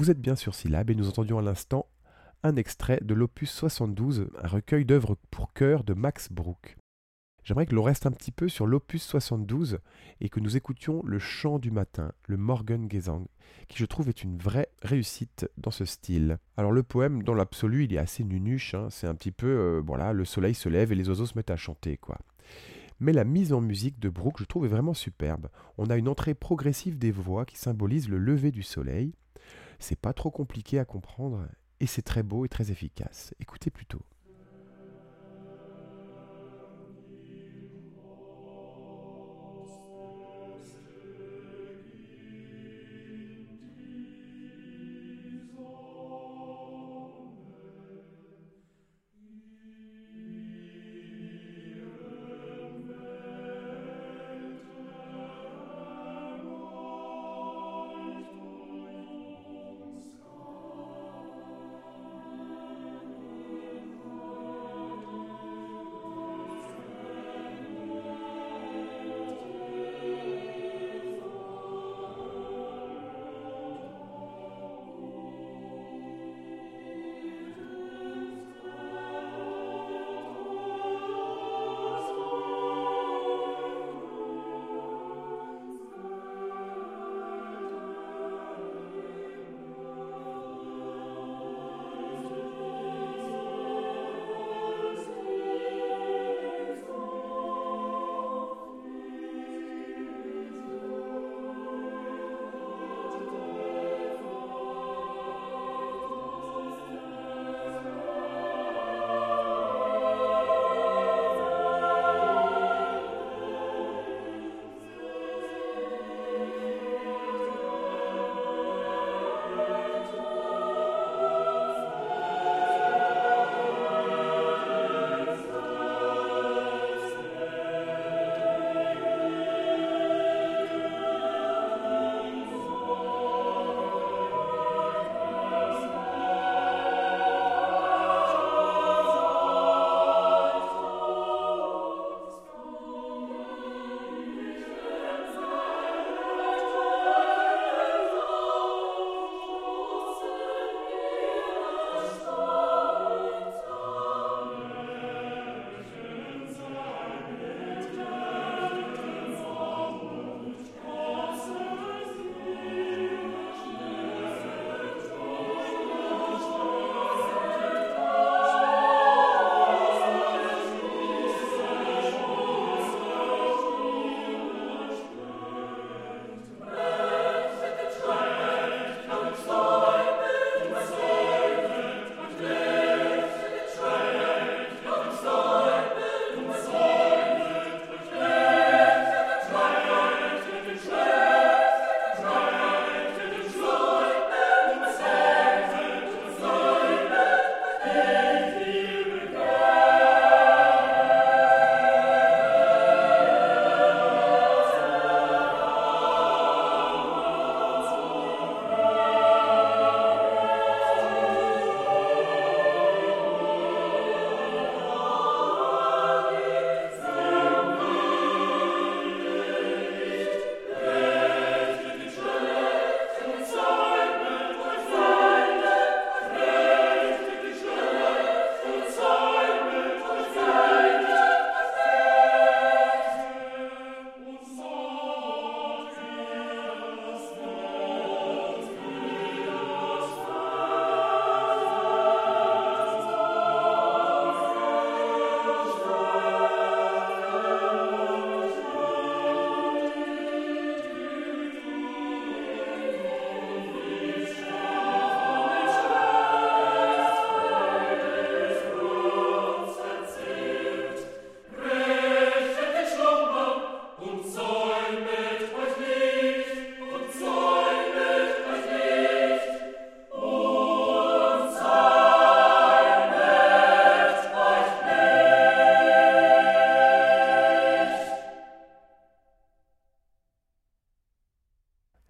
Vous 0.08 0.12
êtes 0.12 0.22
bien 0.22 0.38
sur 0.38 0.56
Syllab 0.56 0.90
et 0.90 0.96
nous 0.96 1.10
entendions 1.10 1.38
à 1.38 1.42
l'instant 1.42 1.86
un 2.42 2.56
extrait 2.56 3.02
de 3.02 3.14
l'opus 3.14 3.52
72, 3.52 4.30
un 4.42 4.48
recueil 4.48 4.86
d'œuvres 4.86 5.18
pour 5.32 5.52
chœur 5.52 5.84
de 5.84 5.94
Max 5.94 6.32
Bruch. 6.32 6.78
J'aimerais 7.44 7.66
que 7.66 7.76
l'on 7.76 7.84
reste 7.84 8.06
un 8.06 8.12
petit 8.12 8.32
peu 8.32 8.48
sur 8.48 8.68
l'opus 8.68 9.04
72 9.04 9.80
et 10.22 10.30
que 10.30 10.40
nous 10.40 10.56
écoutions 10.56 11.04
le 11.04 11.20
chant 11.20 11.60
du 11.60 11.72
matin, 11.72 12.14
le 12.26 12.38
Morgengesang, 12.38 13.26
qui 13.68 13.80
je 13.80 13.86
trouve 13.86 14.08
est 14.08 14.24
une 14.24 14.38
vraie 14.38 14.70
réussite 14.82 15.50
dans 15.58 15.72
ce 15.72 15.84
style. 15.84 16.38
Alors 16.56 16.72
le 16.72 16.84
poème, 16.84 17.22
dans 17.22 17.34
l'absolu, 17.34 17.84
il 17.84 17.94
est 17.94 17.98
assez 17.98 18.24
nunuche, 18.24 18.76
hein. 18.76 18.88
c'est 18.90 19.08
un 19.08 19.16
petit 19.16 19.34
peu, 19.34 19.48
euh, 19.48 19.82
voilà, 19.86 20.14
le 20.14 20.24
soleil 20.24 20.54
se 20.54 20.70
lève 20.70 20.94
et 20.94 20.96
les 20.96 21.10
oiseaux 21.10 21.26
se 21.26 21.38
mettent 21.38 21.52
à 21.52 21.58
chanter, 21.58 21.98
quoi. 21.98 22.18
Mais 23.02 23.12
la 23.12 23.26
mise 23.26 23.52
en 23.52 23.60
musique 23.60 24.00
de 24.00 24.08
Bruch, 24.08 24.38
je 24.40 24.46
trouve, 24.46 24.64
est 24.64 24.70
vraiment 24.70 24.94
superbe. 24.94 25.50
On 25.78 25.90
a 25.90 25.98
une 25.98 26.08
entrée 26.08 26.34
progressive 26.34 26.98
des 26.98 27.12
voix 27.12 27.46
qui 27.46 27.58
symbolise 27.58 28.08
le 28.08 28.18
lever 28.18 28.52
du 28.52 28.64
soleil, 28.64 29.14
c'est 29.80 30.00
pas 30.00 30.14
trop 30.14 30.32
compliqué 30.32 30.80
à 30.80 30.86
comprendre 30.86 31.48
et 31.80 31.88
c'est 31.88 32.02
très 32.02 32.24
beau 32.24 32.46
et 32.46 32.50
très 32.50 32.72
efficace. 32.72 33.34
Écoutez 33.40 33.70
plutôt. 33.70 34.02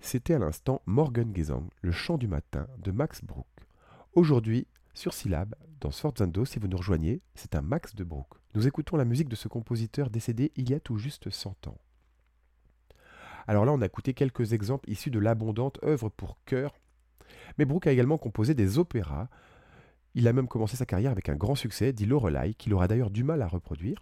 C'était 0.10 0.36
à 0.36 0.40
l'instant 0.40 0.82
Morgengesang, 0.86 1.68
le 1.82 1.92
chant 1.92 2.18
du 2.18 2.30
matin 2.30 2.66
de 2.78 2.92
Max 2.92 3.22
Bruch. 3.26 3.44
Aujourd'hui, 4.14 4.66
sur 4.94 5.14
Syllab, 5.14 5.54
dans 5.82 5.92
Sforzando, 5.92 6.46
si 6.46 6.60
vous 6.60 6.70
nous 6.70 6.78
rejoignez, 6.78 7.22
c'est 7.36 7.56
un 7.56 7.62
Max 7.62 7.94
de 7.94 8.06
Bruch. 8.06 8.30
Nous 8.56 8.68
écoutons 8.68 8.96
la 8.96 9.04
musique 9.04 9.28
de 9.28 9.36
ce 9.36 9.50
compositeur 9.50 10.10
décédé 10.10 10.54
il 10.56 10.70
y 10.70 10.74
a 10.74 10.80
tout 10.80 10.98
juste 10.98 11.30
100 11.30 11.68
ans. 11.68 11.78
Alors 13.48 13.66
là, 13.66 13.74
on 13.74 13.82
a 13.82 13.86
écouté 13.86 14.14
quelques 14.14 14.54
exemples 14.54 14.90
issus 14.90 15.12
de 15.12 15.20
l'abondante 15.20 15.78
œuvre 15.84 16.08
pour 16.08 16.38
chœur, 16.46 16.80
mais 17.58 17.66
Bruch 17.66 17.86
a 17.86 17.92
également 17.92 18.18
composé 18.18 18.54
des 18.54 18.78
opéras. 18.78 19.28
Il 20.16 20.30
a 20.30 20.32
même 20.32 20.48
commencé 20.48 20.78
sa 20.78 20.86
carrière 20.86 21.12
avec 21.12 21.28
un 21.28 21.36
grand 21.36 21.56
succès, 21.56 21.92
dit 21.92 22.06
Lorelai, 22.06 22.54
qu'il 22.54 22.74
aura 22.74 22.88
d'ailleurs 22.88 23.12
du 23.12 23.26
mal 23.26 23.42
à 23.42 23.48
reproduire. 23.50 24.02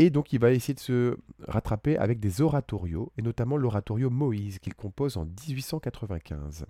Et 0.00 0.10
donc 0.10 0.32
il 0.32 0.40
va 0.40 0.50
essayer 0.50 0.74
de 0.74 0.80
se 0.80 1.16
rattraper 1.48 1.96
avec 1.96 2.20
des 2.20 2.40
oratorios, 2.40 3.12
et 3.16 3.22
notamment 3.22 3.56
l'oratorio 3.56 4.10
Moïse 4.10 4.58
qu'il 4.58 4.74
compose 4.74 5.16
en 5.16 5.24
1895. 5.24 6.66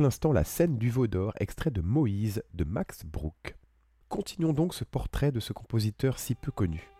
L'instant 0.00 0.32
la 0.32 0.42
scène 0.42 0.76
du 0.76 0.90
veau 0.90 1.06
d'or, 1.06 1.32
extrait 1.38 1.70
de 1.70 1.80
Moïse 1.80 2.42
de 2.52 2.64
Max 2.64 3.04
Bruch. 3.04 3.54
Continuons 4.08 4.52
donc 4.52 4.74
ce 4.74 4.82
portrait 4.82 5.30
de 5.30 5.38
ce 5.38 5.52
compositeur 5.52 6.18
si 6.18 6.34
peu 6.34 6.50
connu. 6.50 6.93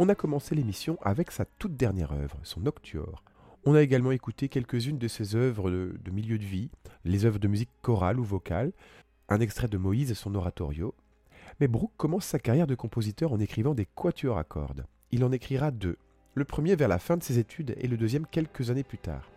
On 0.00 0.08
a 0.08 0.14
commencé 0.14 0.54
l'émission 0.54 0.96
avec 1.02 1.32
sa 1.32 1.44
toute 1.44 1.76
dernière 1.76 2.12
œuvre, 2.12 2.38
son 2.44 2.60
Nocturne. 2.60 3.16
On 3.64 3.74
a 3.74 3.82
également 3.82 4.12
écouté 4.12 4.48
quelques-unes 4.48 4.96
de 4.96 5.08
ses 5.08 5.34
œuvres 5.34 5.72
de, 5.72 5.98
de 6.00 6.10
milieu 6.12 6.38
de 6.38 6.44
vie, 6.44 6.70
les 7.04 7.24
œuvres 7.24 7.40
de 7.40 7.48
musique 7.48 7.72
chorale 7.82 8.20
ou 8.20 8.24
vocale, 8.24 8.70
un 9.28 9.40
extrait 9.40 9.66
de 9.66 9.76
Moïse 9.76 10.12
et 10.12 10.14
son 10.14 10.36
oratorio. 10.36 10.94
Mais 11.58 11.66
Brooke 11.66 11.90
commence 11.96 12.26
sa 12.26 12.38
carrière 12.38 12.68
de 12.68 12.76
compositeur 12.76 13.32
en 13.32 13.40
écrivant 13.40 13.74
des 13.74 13.86
quatuors 13.86 14.38
à 14.38 14.44
cordes. 14.44 14.86
Il 15.10 15.24
en 15.24 15.32
écrira 15.32 15.72
deux, 15.72 15.96
le 16.34 16.44
premier 16.44 16.76
vers 16.76 16.86
la 16.86 17.00
fin 17.00 17.16
de 17.16 17.24
ses 17.24 17.40
études 17.40 17.74
et 17.76 17.88
le 17.88 17.96
deuxième 17.96 18.26
quelques 18.26 18.70
années 18.70 18.84
plus 18.84 18.98
tard. 18.98 19.28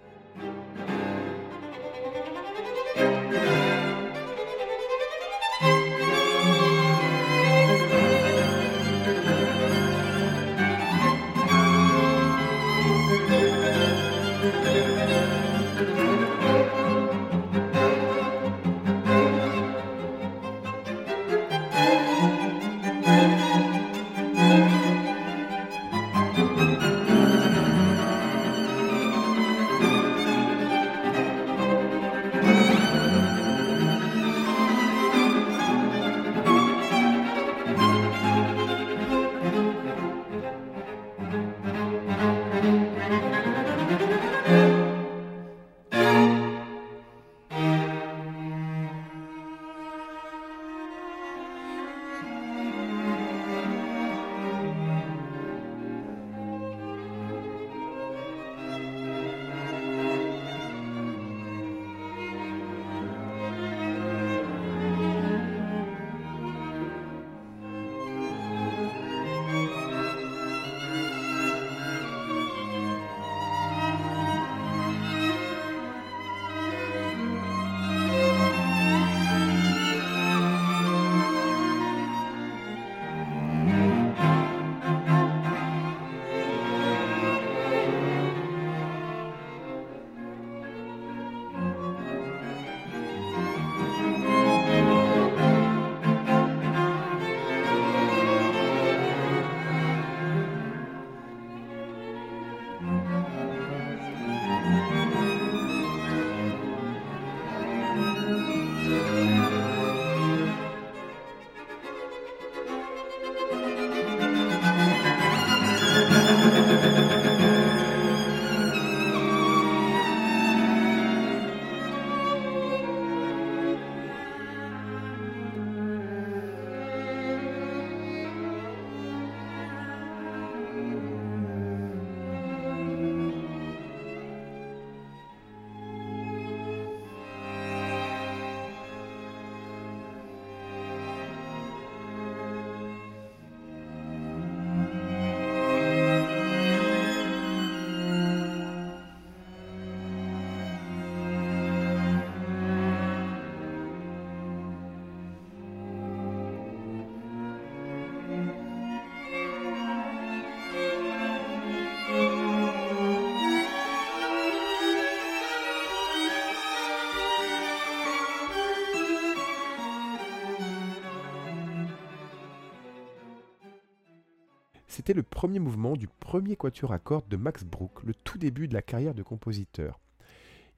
C'était 175.12 175.20
le 175.20 175.24
premier 175.24 175.59
mouvement 175.59 175.97
du 175.97 176.07
premier 176.07 176.55
quatuor 176.55 176.93
à 176.93 176.97
cordes 176.97 177.28
de 177.28 177.36
Max 177.36 177.66
Bruch, 177.66 178.01
le 178.05 178.14
tout 178.14 178.38
début 178.38 178.70
de 178.70 178.74
la 178.74 178.82
carrière 178.82 179.14
de 179.14 179.24
compositeur. 179.24 179.99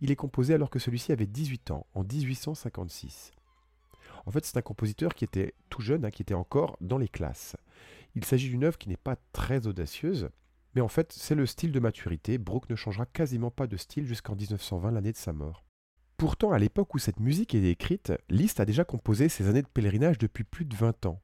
Il 0.02 0.10
est 0.10 0.16
composé 0.16 0.56
alors 0.56 0.72
que 0.72 0.80
celui-ci 0.80 1.12
avait 1.12 1.28
18 1.28 1.70
ans, 1.70 1.86
en 1.94 2.04
1856. 2.04 3.32
En 4.26 4.32
fait, 4.32 4.44
c'est 4.44 4.58
un 4.58 4.64
compositeur 4.64 5.14
qui 5.14 5.24
était 5.24 5.54
tout 5.70 5.84
jeune, 5.84 6.04
hein, 6.04 6.10
qui 6.10 6.24
était 6.24 6.34
encore 6.34 6.78
dans 6.82 6.98
les 6.98 7.10
classes. 7.10 7.56
Il 8.16 8.26
s'agit 8.26 8.50
d'une 8.50 8.64
œuvre 8.64 8.80
qui 8.80 8.90
n'est 8.90 8.98
pas 8.98 9.18
très 9.34 9.68
audacieuse, 9.68 10.32
mais 10.74 10.82
en 10.82 10.88
fait, 10.88 11.14
c'est 11.16 11.36
le 11.36 11.46
style 11.46 11.72
de 11.72 11.80
maturité. 11.80 12.40
Bruch 12.40 12.68
ne 12.72 12.76
changera 12.76 13.06
quasiment 13.06 13.52
pas 13.52 13.68
de 13.68 13.78
style 13.78 14.08
jusqu'en 14.08 14.36
1920, 14.36 14.90
l'année 14.90 15.12
de 15.12 15.18
sa 15.18 15.32
mort. 15.32 15.64
Pourtant, 16.18 16.54
à 16.54 16.58
l'époque 16.58 16.96
où 16.96 16.98
cette 16.98 17.20
musique 17.20 17.54
est 17.54 17.70
écrite, 17.70 18.12
Liszt 18.32 18.60
a 18.60 18.66
déjà 18.66 18.84
composé 18.84 19.30
ses 19.30 19.48
années 19.48 19.62
de 19.62 19.68
pèlerinage 19.68 20.18
depuis 20.18 20.44
plus 20.44 20.66
de 20.66 20.76
20 20.76 21.06
ans. 21.06 21.22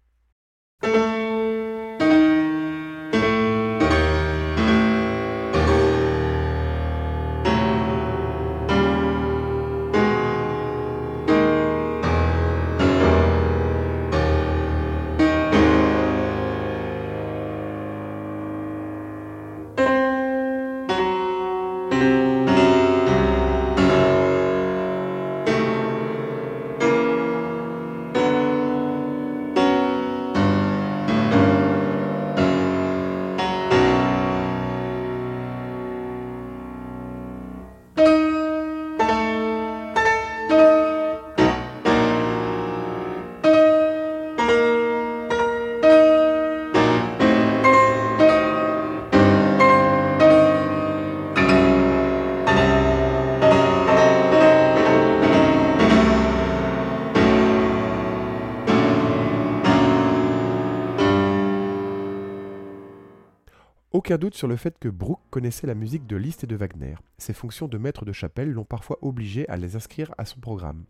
Aucun 64.09 64.17
doute 64.17 64.33
sur 64.33 64.47
le 64.47 64.55
fait 64.55 64.75
que 64.79 64.89
Bruch 64.89 65.19
connaissait 65.29 65.67
la 65.67 65.75
musique 65.75 66.07
de 66.07 66.15
Liszt 66.15 66.43
et 66.43 66.47
de 66.47 66.55
Wagner. 66.55 66.95
Ses 67.19 67.35
fonctions 67.35 67.67
de 67.67 67.77
maître 67.77 68.05
de 68.05 68.11
chapelle 68.11 68.49
l'ont 68.49 68.65
parfois 68.65 68.97
obligé 69.03 69.47
à 69.49 69.55
les 69.55 69.75
inscrire 69.75 70.15
à 70.17 70.25
son 70.25 70.39
programme. 70.39 70.85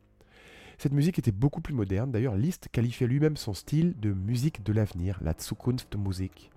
Cette 0.78 0.94
musique 0.94 1.20
était 1.20 1.34
beaucoup 1.34 1.60
plus 1.60 1.74
moderne, 1.74 2.12
d'ailleurs 2.12 2.38
Liszt 2.38 2.70
qualifiait 2.72 3.08
lui-même 3.08 3.36
son 3.36 3.54
style 3.54 4.00
de 4.00 4.14
musique 4.14 4.64
de 4.64 4.72
l'avenir, 4.72 5.20
la 5.22 5.34
Zukunftsmusik. 5.38 6.50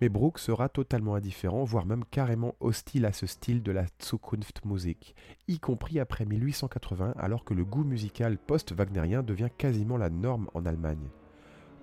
Mais 0.00 0.08
Bruch 0.08 0.38
sera 0.38 0.68
totalement 0.68 1.16
indifférent, 1.16 1.64
voire 1.64 1.84
même 1.84 2.04
carrément 2.12 2.54
hostile 2.60 3.04
à 3.04 3.12
ce 3.12 3.26
style 3.26 3.64
de 3.64 3.72
la 3.72 3.86
Zukunftmusik, 4.00 5.16
y 5.48 5.58
compris 5.58 5.98
après 5.98 6.26
1880 6.26 7.14
alors 7.16 7.44
que 7.44 7.54
le 7.54 7.64
goût 7.64 7.82
musical 7.82 8.38
post-wagnérien 8.38 9.24
devient 9.24 9.50
quasiment 9.58 9.96
la 9.96 10.10
norme 10.10 10.48
en 10.54 10.64
Allemagne. 10.64 11.08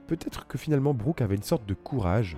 Peut-être 0.07 0.47
que 0.47 0.57
finalement 0.57 0.93
Bruch 0.93 1.19
avait 1.19 1.35
une 1.35 1.43
sorte 1.43 1.65
de 1.65 1.73
courage. 1.73 2.37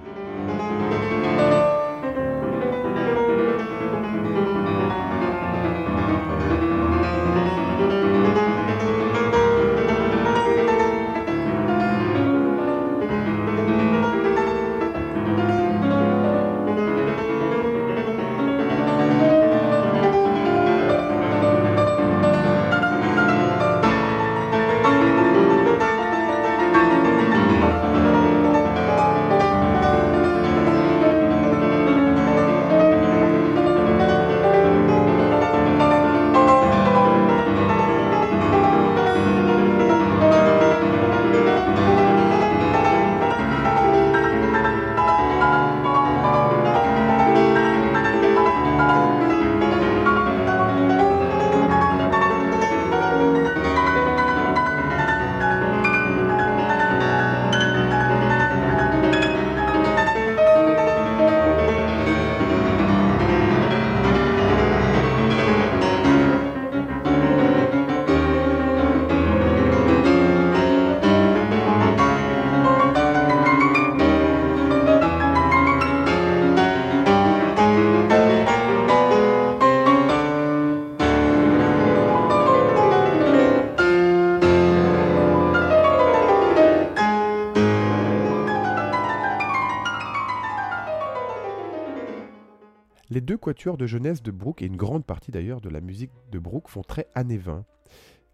Deux 93.28 93.38
quatuors 93.38 93.76
de 93.76 93.86
jeunesse 93.86 94.24
de 94.24 94.32
Bruch 94.32 94.62
et 94.62 94.68
une 94.68 94.78
grande 94.78 95.06
partie 95.06 95.32
d'ailleurs 95.32 95.60
de 95.60 95.68
la 95.68 95.82
musique 95.82 96.12
de 96.32 96.40
Bruch 96.40 96.64
font 96.68 96.82
très 96.82 97.10
années 97.14 97.38
20, 97.38 97.66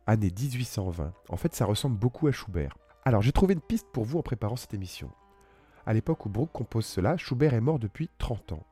année 0.05 0.29
1820. 0.29 1.11
En 1.29 1.35
fait, 1.35 1.55
ça 1.55 1.65
ressemble 1.65 1.97
beaucoup 1.97 2.27
à 2.27 2.31
Schubert. 2.31 2.77
Alors, 3.03 3.23
j'ai 3.23 3.31
trouvé 3.31 3.55
une 3.55 3.59
piste 3.59 3.87
pour 3.91 4.05
vous 4.05 4.19
en 4.19 4.21
préparant 4.21 4.55
cette 4.55 4.75
émission. 4.75 5.09
À 5.87 5.93
l'époque 5.93 6.27
où 6.27 6.29
Bruch 6.29 6.51
compose 6.53 6.85
cela, 6.85 7.17
Schubert 7.17 7.55
est 7.55 7.59
mort 7.59 7.79
depuis 7.79 8.07
30 8.19 8.51
ans. 8.51 8.67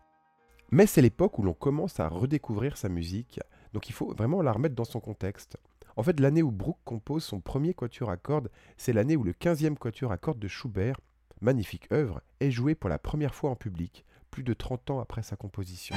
Mais 0.69 0.85
c'est 0.85 1.01
l'époque 1.01 1.39
où 1.39 1.41
l'on 1.41 1.55
commence 1.55 1.99
à 1.99 2.07
redécouvrir 2.07 2.77
sa 2.77 2.87
musique, 2.87 3.39
donc 3.73 3.89
il 3.89 3.93
faut 3.93 4.13
vraiment 4.13 4.43
la 4.43 4.51
remettre 4.51 4.75
dans 4.75 4.85
son 4.85 4.99
contexte. 4.99 5.57
En 5.95 6.03
fait, 6.03 6.19
l'année 6.19 6.43
où 6.43 6.51
Bruch 6.51 6.77
compose 6.85 7.23
son 7.23 7.39
premier 7.39 7.73
quatuor 7.73 8.11
à 8.11 8.17
cordes, 8.17 8.51
c'est 8.77 8.93
l'année 8.93 9.15
où 9.15 9.23
le 9.23 9.33
15e 9.33 9.75
quatuor 9.75 10.11
à 10.11 10.19
cordes 10.19 10.39
de 10.39 10.47
Schubert, 10.47 11.01
magnifique 11.41 11.91
œuvre, 11.91 12.21
est 12.39 12.51
joué 12.51 12.75
pour 12.75 12.91
la 12.91 12.99
première 12.99 13.33
fois 13.33 13.49
en 13.49 13.55
public, 13.55 14.05
plus 14.31 14.43
de 14.43 14.53
30 14.53 14.89
ans 14.91 14.99
après 14.99 15.21
sa 15.21 15.35
composition. 15.35 15.95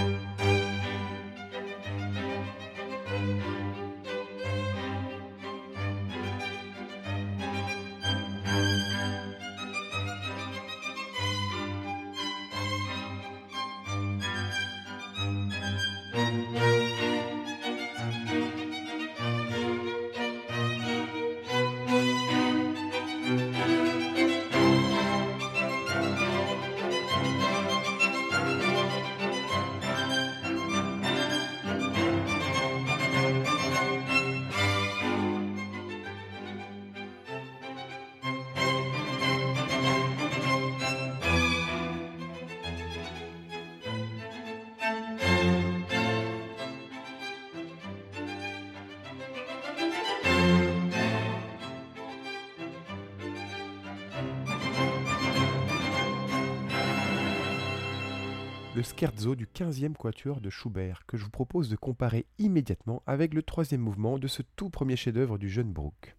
15e 59.55 59.95
quatuor 59.95 60.41
de 60.41 60.51
Schubert, 60.51 61.07
que 61.07 61.17
je 61.17 61.23
vous 61.23 61.31
propose 61.31 61.69
de 61.69 61.77
comparer 61.77 62.27
immédiatement 62.39 63.05
avec 63.07 63.33
le 63.35 63.43
troisième 63.43 63.83
mouvement 63.83 64.19
de 64.19 64.27
ce 64.27 64.43
tout 64.57 64.69
premier 64.69 64.97
chef-d'œuvre 64.97 65.39
du 65.39 65.49
jeune 65.49 65.73
Bruch. 65.73 66.17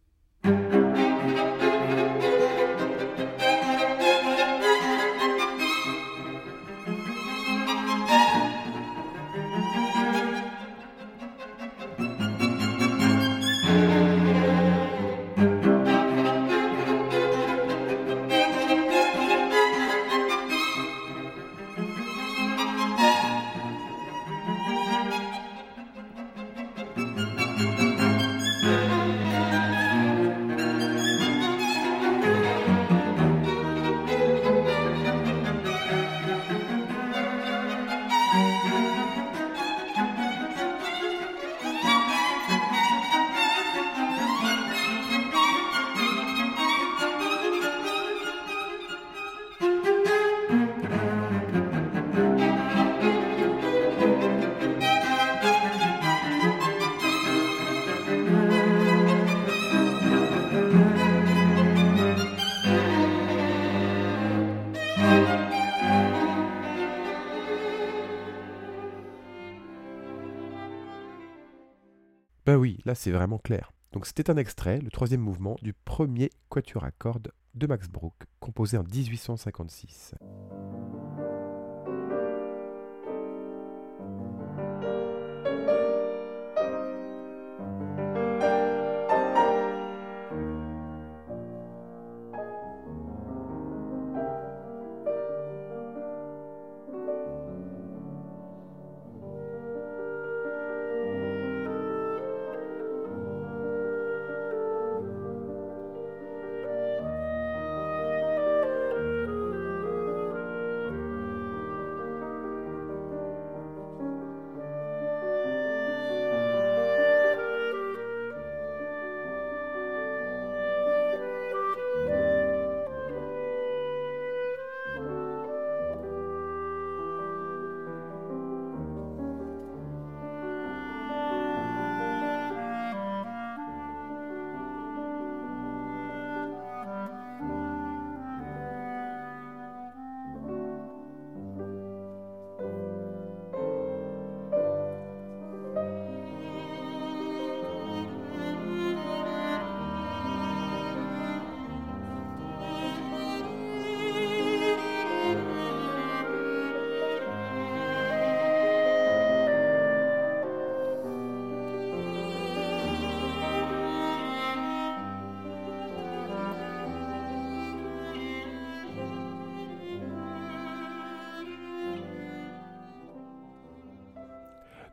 Là 72.85 72.95
c'est 72.95 73.11
vraiment 73.11 73.37
clair. 73.37 73.71
Donc 73.91 74.05
c'était 74.05 74.29
un 74.29 74.37
extrait, 74.37 74.79
le 74.79 74.91
troisième 74.91 75.21
mouvement 75.21 75.55
du 75.61 75.73
premier 75.73 76.29
quatuor 76.49 76.83
à 76.83 76.91
cordes 76.91 77.31
de 77.53 77.67
Max 77.67 77.87
Bruch, 77.87 78.13
composé 78.39 78.77
en 78.77 78.83
1856. 78.83 80.15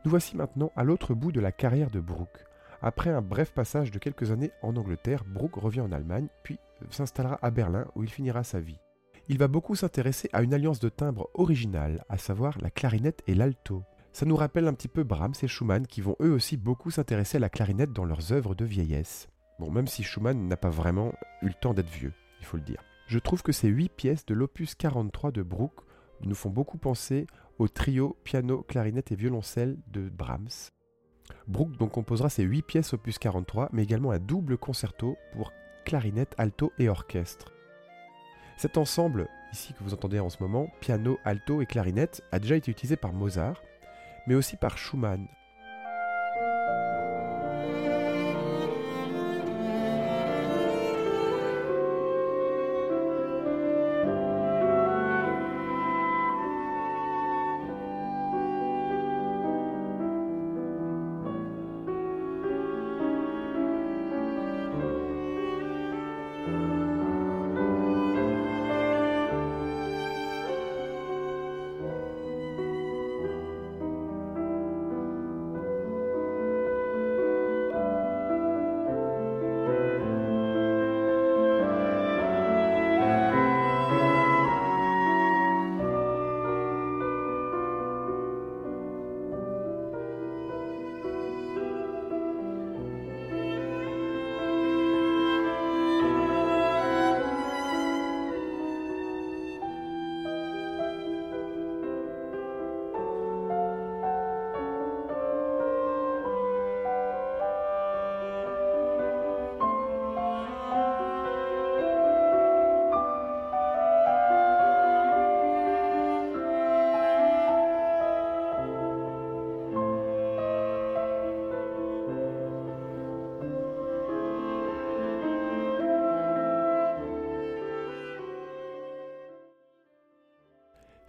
Nous 0.05 0.11
voici 0.11 0.35
maintenant 0.35 0.71
à 0.75 0.83
l'autre 0.83 1.13
bout 1.13 1.31
de 1.31 1.39
la 1.39 1.53
carrière 1.53 1.89
de 1.89 2.01
Bruch. 2.01 2.27
Après 2.81 3.09
un 3.09 3.21
bref 3.21 3.53
passage 3.53 3.89
de 3.89 3.99
quelques 3.99 4.31
années 4.31 4.51
en 4.61 4.75
Angleterre, 4.75 5.23
Bruch 5.25 5.55
revient 5.55 5.79
en 5.79 5.93
Allemagne, 5.93 6.27
puis 6.43 6.59
s'installera 6.89 7.39
à 7.41 7.51
Berlin 7.51 7.85
où 7.95 8.03
il 8.03 8.09
finira 8.09 8.43
sa 8.43 8.59
vie. 8.59 8.79
Il 9.29 9.37
va 9.37 9.47
beaucoup 9.47 9.75
s'intéresser 9.75 10.29
à 10.33 10.41
une 10.41 10.53
alliance 10.53 10.81
de 10.81 10.89
timbres 10.89 11.29
originale, 11.33 12.03
à 12.09 12.17
savoir 12.17 12.57
la 12.59 12.69
clarinette 12.69 13.23
et 13.27 13.33
l'alto. 13.33 13.83
Ça 14.11 14.25
nous 14.25 14.35
rappelle 14.35 14.67
un 14.67 14.73
petit 14.73 14.89
peu 14.89 15.03
Brahms 15.03 15.35
et 15.41 15.47
Schumann 15.47 15.87
qui 15.87 16.01
vont 16.01 16.17
eux 16.21 16.33
aussi 16.33 16.57
beaucoup 16.57 16.91
s'intéresser 16.91 17.37
à 17.37 17.39
la 17.39 17.49
clarinette 17.49 17.93
dans 17.93 18.03
leurs 18.03 18.33
œuvres 18.33 18.55
de 18.55 18.65
vieillesse. 18.65 19.29
Bon, 19.57 19.71
même 19.71 19.87
si 19.87 20.03
Schumann 20.03 20.49
n'a 20.49 20.57
pas 20.57 20.69
vraiment 20.69 21.13
eu 21.41 21.47
le 21.47 21.53
temps 21.53 21.73
d'être 21.73 21.89
vieux, 21.89 22.11
il 22.41 22.45
faut 22.45 22.57
le 22.57 22.63
dire. 22.63 22.83
Je 23.07 23.19
trouve 23.19 23.41
que 23.41 23.53
ces 23.53 23.69
huit 23.69 23.89
pièces 23.89 24.25
de 24.25 24.33
l'opus 24.33 24.75
43 24.75 25.31
de 25.31 25.43
Bruch 25.43 25.71
nous 26.25 26.35
font 26.35 26.49
beaucoup 26.49 26.77
penser 26.77 27.25
au 27.59 27.67
trio 27.67 28.17
piano, 28.23 28.61
clarinette 28.61 29.11
et 29.11 29.15
violoncelle 29.15 29.77
de 29.87 30.09
Brahms. 30.09 30.71
Bruch 31.47 31.77
donc 31.77 31.91
composera 31.91 32.29
ces 32.29 32.43
huit 32.43 32.61
pièces 32.61 32.93
opus 32.93 33.17
43, 33.17 33.69
mais 33.71 33.83
également 33.83 34.11
un 34.11 34.19
double 34.19 34.57
concerto 34.57 35.17
pour 35.33 35.51
clarinette, 35.85 36.33
alto 36.37 36.71
et 36.79 36.89
orchestre. 36.89 37.51
Cet 38.57 38.77
ensemble, 38.77 39.27
ici 39.51 39.73
que 39.73 39.83
vous 39.83 39.93
entendez 39.93 40.19
en 40.19 40.29
ce 40.29 40.41
moment, 40.41 40.69
piano, 40.79 41.17
alto 41.25 41.61
et 41.61 41.65
clarinette, 41.65 42.23
a 42.31 42.39
déjà 42.39 42.55
été 42.55 42.71
utilisé 42.71 42.95
par 42.95 43.13
Mozart, 43.13 43.61
mais 44.27 44.35
aussi 44.35 44.55
par 44.55 44.77
Schumann, 44.77 45.27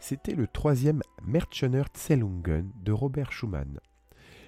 C'était 0.06 0.34
le 0.34 0.46
troisième 0.46 1.00
Zellungen 1.96 2.70
de 2.82 2.92
Robert 2.92 3.32
Schumann. 3.32 3.80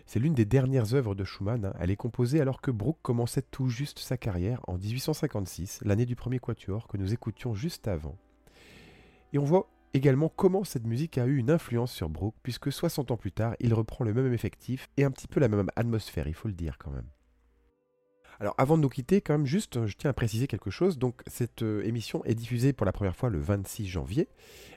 C'est 0.04 0.18
l'une 0.18 0.34
des 0.34 0.44
dernières 0.44 0.92
œuvres 0.92 1.14
de 1.14 1.24
Schumann. 1.24 1.64
hein. 1.64 1.72
Elle 1.80 1.90
est 1.90 1.96
composée 1.96 2.42
alors 2.42 2.60
que 2.60 2.70
Bruch 2.70 2.98
commençait 3.00 3.40
tout 3.40 3.70
juste 3.70 3.98
sa 3.98 4.18
carrière 4.18 4.60
en 4.66 4.76
1856, 4.76 5.80
l'année 5.86 6.04
du 6.04 6.14
premier 6.14 6.40
quatuor 6.40 6.86
que 6.88 6.98
nous 6.98 7.14
écoutions 7.14 7.54
juste 7.54 7.88
avant. 7.88 8.18
Et 9.32 9.38
on 9.38 9.44
voit 9.44 9.70
également 9.94 10.28
comment 10.28 10.62
cette 10.62 10.86
musique 10.86 11.16
a 11.16 11.24
eu 11.24 11.38
une 11.38 11.50
influence 11.50 11.90
sur 11.90 12.10
Bruch, 12.10 12.34
puisque 12.42 12.70
60 12.70 13.12
ans 13.12 13.16
plus 13.16 13.32
tard, 13.32 13.56
il 13.58 13.72
reprend 13.72 14.04
le 14.04 14.12
même 14.12 14.34
effectif 14.34 14.90
et 14.98 15.04
un 15.04 15.10
petit 15.10 15.26
peu 15.26 15.40
la 15.40 15.48
même 15.48 15.70
atmosphère, 15.74 16.28
il 16.28 16.34
faut 16.34 16.48
le 16.48 16.54
dire 16.54 16.76
quand 16.76 16.90
même. 16.90 17.08
Alors 18.38 18.54
avant 18.58 18.76
de 18.76 18.82
nous 18.82 18.88
quitter, 18.88 19.22
quand 19.22 19.32
même 19.34 19.46
juste, 19.46 19.86
je 19.86 19.96
tiens 19.96 20.10
à 20.10 20.12
préciser 20.12 20.46
quelque 20.46 20.70
chose. 20.70 20.98
Donc 20.98 21.22
cette 21.26 21.62
euh, 21.62 21.82
émission 21.84 22.22
est 22.24 22.34
diffusée 22.34 22.72
pour 22.72 22.84
la 22.84 22.92
première 22.92 23.16
fois 23.16 23.30
le 23.30 23.38
26 23.38 23.86
janvier. 23.86 24.28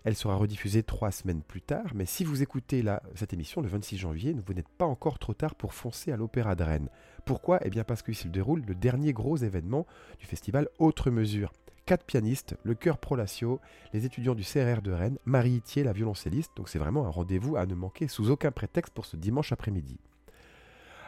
Elle 0.05 0.15
sera 0.15 0.35
rediffusée 0.35 0.83
trois 0.83 1.11
semaines 1.11 1.41
plus 1.41 1.61
tard. 1.61 1.91
Mais 1.93 2.05
si 2.05 2.23
vous 2.23 2.41
écoutez 2.41 2.83
cette 3.15 3.33
émission 3.33 3.61
le 3.61 3.67
26 3.67 3.97
janvier, 3.97 4.35
vous 4.45 4.53
n'êtes 4.53 4.69
pas 4.69 4.85
encore 4.85 5.19
trop 5.19 5.33
tard 5.33 5.55
pour 5.55 5.73
foncer 5.73 6.11
à 6.11 6.17
l'Opéra 6.17 6.55
de 6.55 6.63
Rennes. 6.63 6.89
Pourquoi? 7.25 7.59
Eh 7.65 7.69
bien 7.69 7.83
parce 7.83 8.01
qu'il 8.01 8.15
se 8.15 8.29
déroule 8.29 8.63
le 8.65 8.75
dernier 8.75 9.11
gros 9.11 9.35
événement 9.35 9.85
du 10.19 10.25
festival 10.25 10.69
Autre 10.79 11.11
Mesure. 11.11 11.51
Quatre 11.85 12.05
pianistes, 12.05 12.55
le 12.63 12.75
chœur 12.75 12.97
Prolatio, 12.97 13.59
les 13.93 14.05
étudiants 14.05 14.35
du 14.35 14.43
CRR 14.43 14.81
de 14.81 14.91
Rennes, 14.91 15.17
Marie 15.25 15.55
Itier, 15.55 15.83
la 15.83 15.91
violoncelliste. 15.91 16.51
Donc 16.55 16.69
c'est 16.69 16.79
vraiment 16.79 17.05
un 17.05 17.09
rendez-vous 17.09 17.57
à 17.57 17.65
ne 17.65 17.75
manquer 17.75 18.07
sous 18.07 18.29
aucun 18.29 18.51
prétexte 18.51 18.93
pour 18.93 19.05
ce 19.05 19.17
dimanche 19.17 19.51
après-midi. 19.51 19.97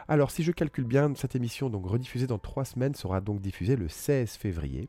Alors, 0.08 0.30
si 0.30 0.42
je 0.42 0.52
calcule 0.52 0.84
bien, 0.84 1.14
cette 1.14 1.36
émission, 1.36 1.70
donc 1.70 1.86
rediffusée 1.86 2.26
dans 2.26 2.38
trois 2.38 2.64
semaines, 2.64 2.94
sera 2.94 3.20
donc 3.20 3.40
diffusée 3.40 3.76
le 3.76 3.88
16 3.88 4.32
février. 4.32 4.88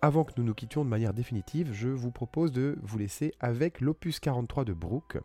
Avant 0.00 0.24
que 0.24 0.32
nous 0.36 0.44
nous 0.44 0.54
quittions 0.54 0.84
de 0.84 0.90
manière 0.90 1.14
définitive, 1.14 1.72
je 1.72 1.88
vous 1.88 2.10
propose 2.10 2.52
de 2.52 2.78
vous 2.82 2.98
laisser 2.98 3.32
avec 3.40 3.80
l'opus 3.80 4.20
43 4.20 4.64
de 4.64 4.72
Bruch, 4.72 5.18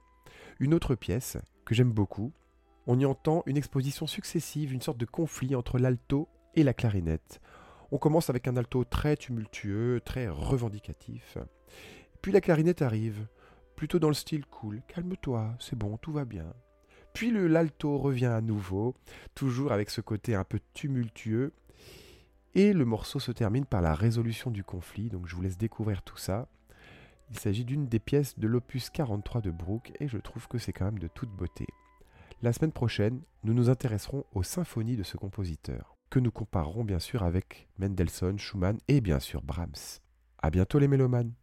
une 0.60 0.74
autre 0.74 0.96
pièce 0.96 1.38
que 1.66 1.74
j'aime 1.74 1.92
beaucoup. 1.92 2.32
On 2.88 3.00
y 3.00 3.06
entend 3.06 3.44
une 3.46 3.58
exposition 3.58 4.08
successive, 4.08 4.74
une 4.74 4.82
sorte 4.82 4.98
de 4.98 5.06
conflit 5.06 5.56
entre 5.56 5.80
l'alto 5.80 6.28
et 6.56 6.64
la 6.64 6.74
clarinette. 6.74 7.40
On 7.92 7.98
commence 7.98 8.30
avec 8.30 8.48
un 8.48 8.58
alto 8.58 8.84
très 8.84 9.16
tumultueux, 9.16 10.02
très 10.04 10.28
revendicatif. 10.28 11.38
Puis 12.22 12.32
la 12.32 12.42
clarinette 12.42 12.82
arrive, 12.82 13.28
plutôt 13.76 14.00
dans 14.00 14.08
le 14.10 14.14
style 14.14 14.46
cool. 14.46 14.82
Calme-toi, 14.88 15.56
c'est 15.60 15.78
bon, 15.78 15.98
tout 15.98 16.12
va 16.12 16.26
bien. 16.26 16.54
Puis 17.14 17.32
le 17.32 17.48
l'alto 17.48 17.98
revient 17.98 18.28
à 18.28 18.42
nouveau, 18.42 18.96
toujours 19.36 19.72
avec 19.72 19.90
ce 19.90 20.02
côté 20.02 20.36
un 20.36 20.44
peu 20.44 20.60
tumultueux. 20.74 21.54
Et 22.56 22.74
le 22.74 22.86
morceau 22.86 23.20
se 23.20 23.32
termine 23.32 23.66
par 23.66 23.82
la 23.82 23.94
résolution 23.94 24.52
du 24.52 24.64
conflit, 24.64 25.10
donc 25.10 25.28
je 25.28 25.36
vous 25.36 25.42
laisse 25.42 25.58
découvrir 25.58 26.02
tout 26.02 26.18
ça. 26.18 26.48
Il 27.32 27.38
s'agit 27.38 27.64
d'une 27.64 27.88
des 27.88 28.00
pièces 28.00 28.40
de 28.40 28.48
l'opus 28.48 28.90
43 28.90 29.42
de 29.42 29.52
Bruch 29.52 29.92
et 30.00 30.08
je 30.08 30.18
trouve 30.18 30.48
que 30.48 30.58
c'est 30.58 30.74
quand 30.74 30.86
même 30.86 31.00
de 31.00 31.08
toute 31.08 31.30
beauté. 31.30 31.68
La 32.42 32.54
semaine 32.54 32.72
prochaine, 32.72 33.22
nous 33.44 33.54
nous 33.54 33.70
intéresserons 33.70 34.24
aux 34.34 34.44
symphonies 34.44 34.96
de 34.96 35.04
ce 35.04 35.18
compositeur, 35.18 35.98
que 36.10 36.20
nous 36.20 36.32
comparerons 36.32 36.84
bien 36.84 37.00
sûr 37.00 37.24
avec 37.24 37.68
Mendelssohn, 37.78 38.40
Schumann 38.40 38.80
et 38.88 39.02
bien 39.02 39.20
sûr 39.20 39.44
Brahms. 39.44 40.00
À 40.42 40.50
bientôt 40.50 40.80
les 40.80 40.88
mélomanes! 40.88 41.34